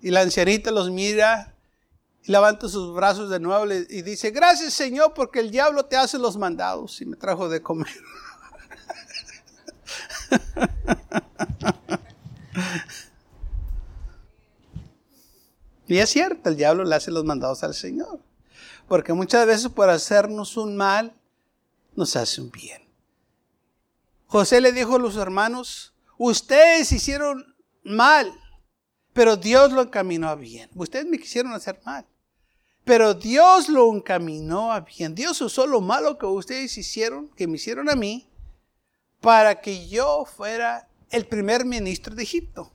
Y 0.00 0.10
la 0.10 0.22
ancianita 0.22 0.70
los 0.70 0.90
mira 0.90 1.54
y 2.22 2.32
levanta 2.32 2.70
sus 2.70 2.94
brazos 2.94 3.28
de 3.28 3.38
nuevo 3.38 3.70
y 3.70 4.00
dice, 4.00 4.30
gracias 4.30 4.72
Señor 4.72 5.12
porque 5.12 5.40
el 5.40 5.50
diablo 5.50 5.84
te 5.84 5.98
hace 5.98 6.18
los 6.18 6.38
mandados 6.38 7.02
y 7.02 7.04
me 7.04 7.16
trajo 7.16 7.50
de 7.50 7.60
comer. 7.60 7.92
y 15.86 15.98
es 15.98 16.10
cierto, 16.10 16.48
el 16.48 16.56
diablo 16.56 16.84
le 16.84 16.94
hace 16.94 17.10
los 17.10 17.24
mandados 17.24 17.64
al 17.64 17.74
Señor. 17.74 18.20
Porque 18.88 19.12
muchas 19.12 19.46
veces 19.46 19.68
por 19.68 19.90
hacernos 19.90 20.56
un 20.56 20.76
mal, 20.76 21.14
nos 21.96 22.16
hace 22.16 22.40
un 22.40 22.50
bien. 22.50 22.82
José 24.26 24.60
le 24.60 24.72
dijo 24.72 24.96
a 24.96 24.98
los 24.98 25.16
hermanos, 25.16 25.94
ustedes 26.18 26.90
hicieron 26.92 27.54
mal, 27.84 28.32
pero 29.12 29.36
Dios 29.36 29.72
lo 29.72 29.82
encaminó 29.82 30.28
a 30.28 30.34
bien. 30.34 30.70
Ustedes 30.74 31.06
me 31.06 31.18
quisieron 31.18 31.52
hacer 31.52 31.80
mal, 31.84 32.06
pero 32.84 33.14
Dios 33.14 33.68
lo 33.68 33.94
encaminó 33.94 34.72
a 34.72 34.80
bien. 34.80 35.14
Dios 35.14 35.40
usó 35.40 35.66
lo 35.66 35.80
malo 35.80 36.18
que 36.18 36.26
ustedes 36.26 36.76
hicieron, 36.76 37.28
que 37.36 37.46
me 37.46 37.56
hicieron 37.56 37.88
a 37.88 37.94
mí, 37.94 38.28
para 39.24 39.62
que 39.62 39.88
yo 39.88 40.26
fuera 40.26 40.86
el 41.10 41.26
primer 41.26 41.64
ministro 41.64 42.14
de 42.14 42.22
Egipto. 42.22 42.70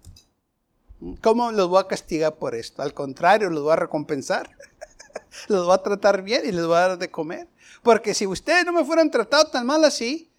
¿Cómo 1.21 1.51
los 1.51 1.69
voy 1.69 1.79
a 1.79 1.87
castigar 1.87 2.37
por 2.37 2.55
esto? 2.55 2.81
Al 2.81 2.95
contrario, 2.95 3.51
los 3.51 3.61
voy 3.61 3.73
a 3.73 3.75
recompensar. 3.75 4.49
los 5.47 5.67
voy 5.67 5.75
a 5.75 5.83
tratar 5.83 6.23
bien 6.23 6.41
y 6.45 6.51
les 6.51 6.65
voy 6.65 6.75
a 6.75 6.87
dar 6.87 6.97
de 6.97 7.11
comer. 7.11 7.47
Porque 7.83 8.15
si 8.15 8.25
ustedes 8.25 8.65
no 8.65 8.73
me 8.73 8.83
fueran 8.83 9.11
tratado 9.11 9.45
tan 9.51 9.67
mal 9.67 9.85
así, 9.85 10.31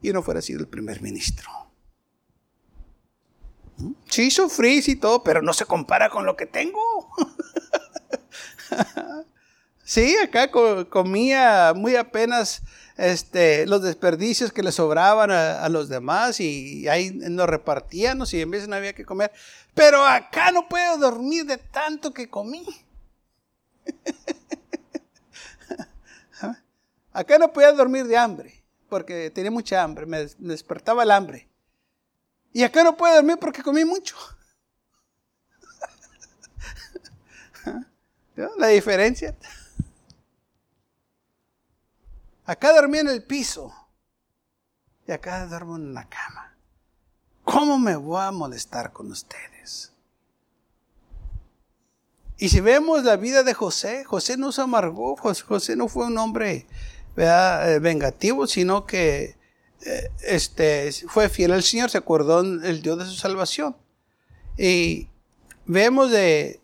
yo 0.00 0.14
no 0.14 0.22
fuera 0.22 0.40
sido 0.40 0.60
el 0.60 0.68
primer 0.68 1.02
ministro. 1.02 1.50
Sí, 4.08 4.30
sufrí 4.30 4.82
y 4.86 4.96
todo, 4.96 5.22
pero 5.22 5.42
no 5.42 5.52
se 5.52 5.66
compara 5.66 6.08
con 6.08 6.24
lo 6.24 6.34
que 6.34 6.46
tengo. 6.46 6.80
sí, 9.88 10.16
acá 10.18 10.50
comía 10.50 11.72
muy 11.74 11.96
apenas 11.96 12.62
este, 12.98 13.66
los 13.66 13.82
desperdicios 13.82 14.52
que 14.52 14.62
le 14.62 14.70
sobraban 14.70 15.30
a, 15.30 15.66
los 15.70 15.88
demás 15.88 16.40
y 16.40 16.86
ahí 16.88 17.10
nos 17.10 17.48
repartíamos 17.48 18.34
y 18.34 18.42
en 18.42 18.50
vez 18.50 18.68
no 18.68 18.76
había 18.76 18.92
que 18.92 19.06
comer. 19.06 19.32
Pero 19.74 20.04
acá 20.04 20.52
no 20.52 20.68
puedo 20.68 20.98
dormir 20.98 21.46
de 21.46 21.56
tanto 21.56 22.12
que 22.12 22.28
comí. 22.28 22.66
acá 27.12 27.38
no 27.38 27.50
podía 27.50 27.72
dormir 27.72 28.06
de 28.06 28.18
hambre 28.18 28.62
porque 28.90 29.30
tenía 29.30 29.50
mucha 29.50 29.82
hambre, 29.82 30.04
me, 30.04 30.26
despertaba 30.38 31.02
el 31.02 31.12
hambre. 31.12 31.48
Y 32.52 32.62
acá 32.62 32.84
no 32.84 32.94
puedo 32.94 33.14
dormir 33.14 33.38
porque 33.40 33.62
comí 33.62 33.86
mucho. 33.86 34.16
La 38.58 38.68
diferencia. 38.68 39.34
Acá 42.48 42.72
dormí 42.72 42.96
en 42.96 43.08
el 43.08 43.22
piso 43.22 43.70
y 45.06 45.12
acá 45.12 45.46
duermo 45.46 45.76
en 45.76 45.92
la 45.92 46.08
cama. 46.08 46.56
¿Cómo 47.44 47.78
me 47.78 47.94
voy 47.94 48.22
a 48.22 48.30
molestar 48.30 48.90
con 48.90 49.12
ustedes? 49.12 49.92
Y 52.38 52.48
si 52.48 52.60
vemos 52.60 53.04
la 53.04 53.16
vida 53.16 53.42
de 53.42 53.52
José, 53.52 54.02
José 54.04 54.38
no 54.38 54.50
se 54.50 54.62
amargó, 54.62 55.14
José 55.16 55.76
no 55.76 55.88
fue 55.88 56.06
un 56.06 56.16
hombre 56.16 56.66
eh, 57.18 57.78
vengativo, 57.82 58.46
sino 58.46 58.86
que 58.86 59.36
eh, 59.84 60.10
este, 60.22 60.90
fue 61.06 61.28
fiel 61.28 61.52
al 61.52 61.62
Señor, 61.62 61.90
se 61.90 61.98
acordó 61.98 62.40
el 62.40 62.80
Dios 62.80 62.98
de 62.98 63.04
su 63.04 63.16
salvación. 63.16 63.76
Y 64.56 65.10
vemos 65.66 66.10
de 66.10 66.62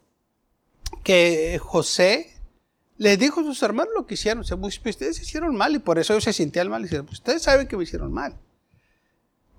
que 1.02 1.60
José 1.62 2.33
le 2.96 3.16
dijo 3.16 3.40
a 3.40 3.44
sus 3.44 3.62
hermanos 3.62 3.92
lo 3.96 4.06
que 4.06 4.14
hicieron. 4.14 4.44
Pues, 4.60 4.80
ustedes 4.84 5.20
hicieron 5.20 5.56
mal 5.56 5.74
y 5.74 5.78
por 5.78 5.98
eso 5.98 6.12
ellos 6.12 6.24
se 6.24 6.32
sentían 6.32 6.68
mal. 6.68 6.84
Y 6.84 6.88
pues, 6.88 7.12
ustedes 7.12 7.42
saben 7.42 7.66
que 7.66 7.76
me 7.76 7.84
hicieron 7.84 8.12
mal. 8.12 8.36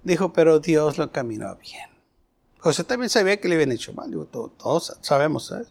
Dijo, 0.04 0.32
pero 0.34 0.60
Dios 0.60 0.98
lo 0.98 1.12
caminó 1.12 1.56
bien. 1.56 1.89
José 2.60 2.84
también 2.84 3.10
sabía 3.10 3.39
que 3.39 3.48
le 3.48 3.56
habían 3.56 3.71
hecho 3.71 3.93
mal. 3.93 4.10
Digo, 4.10 4.26
todos, 4.26 4.98
sabemos, 5.02 5.48
¿sabes? 5.48 5.67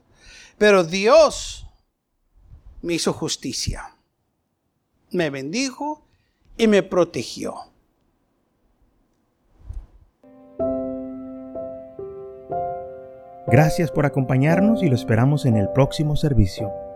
Pero 0.59 0.85
Dios 0.85 1.67
me 2.83 2.95
hizo 2.95 3.13
justicia. 3.13 3.97
Me 5.11 5.31
bendijo 5.31 6.05
y 6.57 6.67
me 6.67 6.83
protegió. 6.83 7.55
Gracias 13.47 13.91
por 13.91 14.07
acompañarnos 14.07 14.83
y 14.83 14.89
lo 14.89 14.95
esperamos 14.95 15.47
en 15.47 15.57
el 15.57 15.69
próximo 15.69 16.17
servicio. 16.17 16.73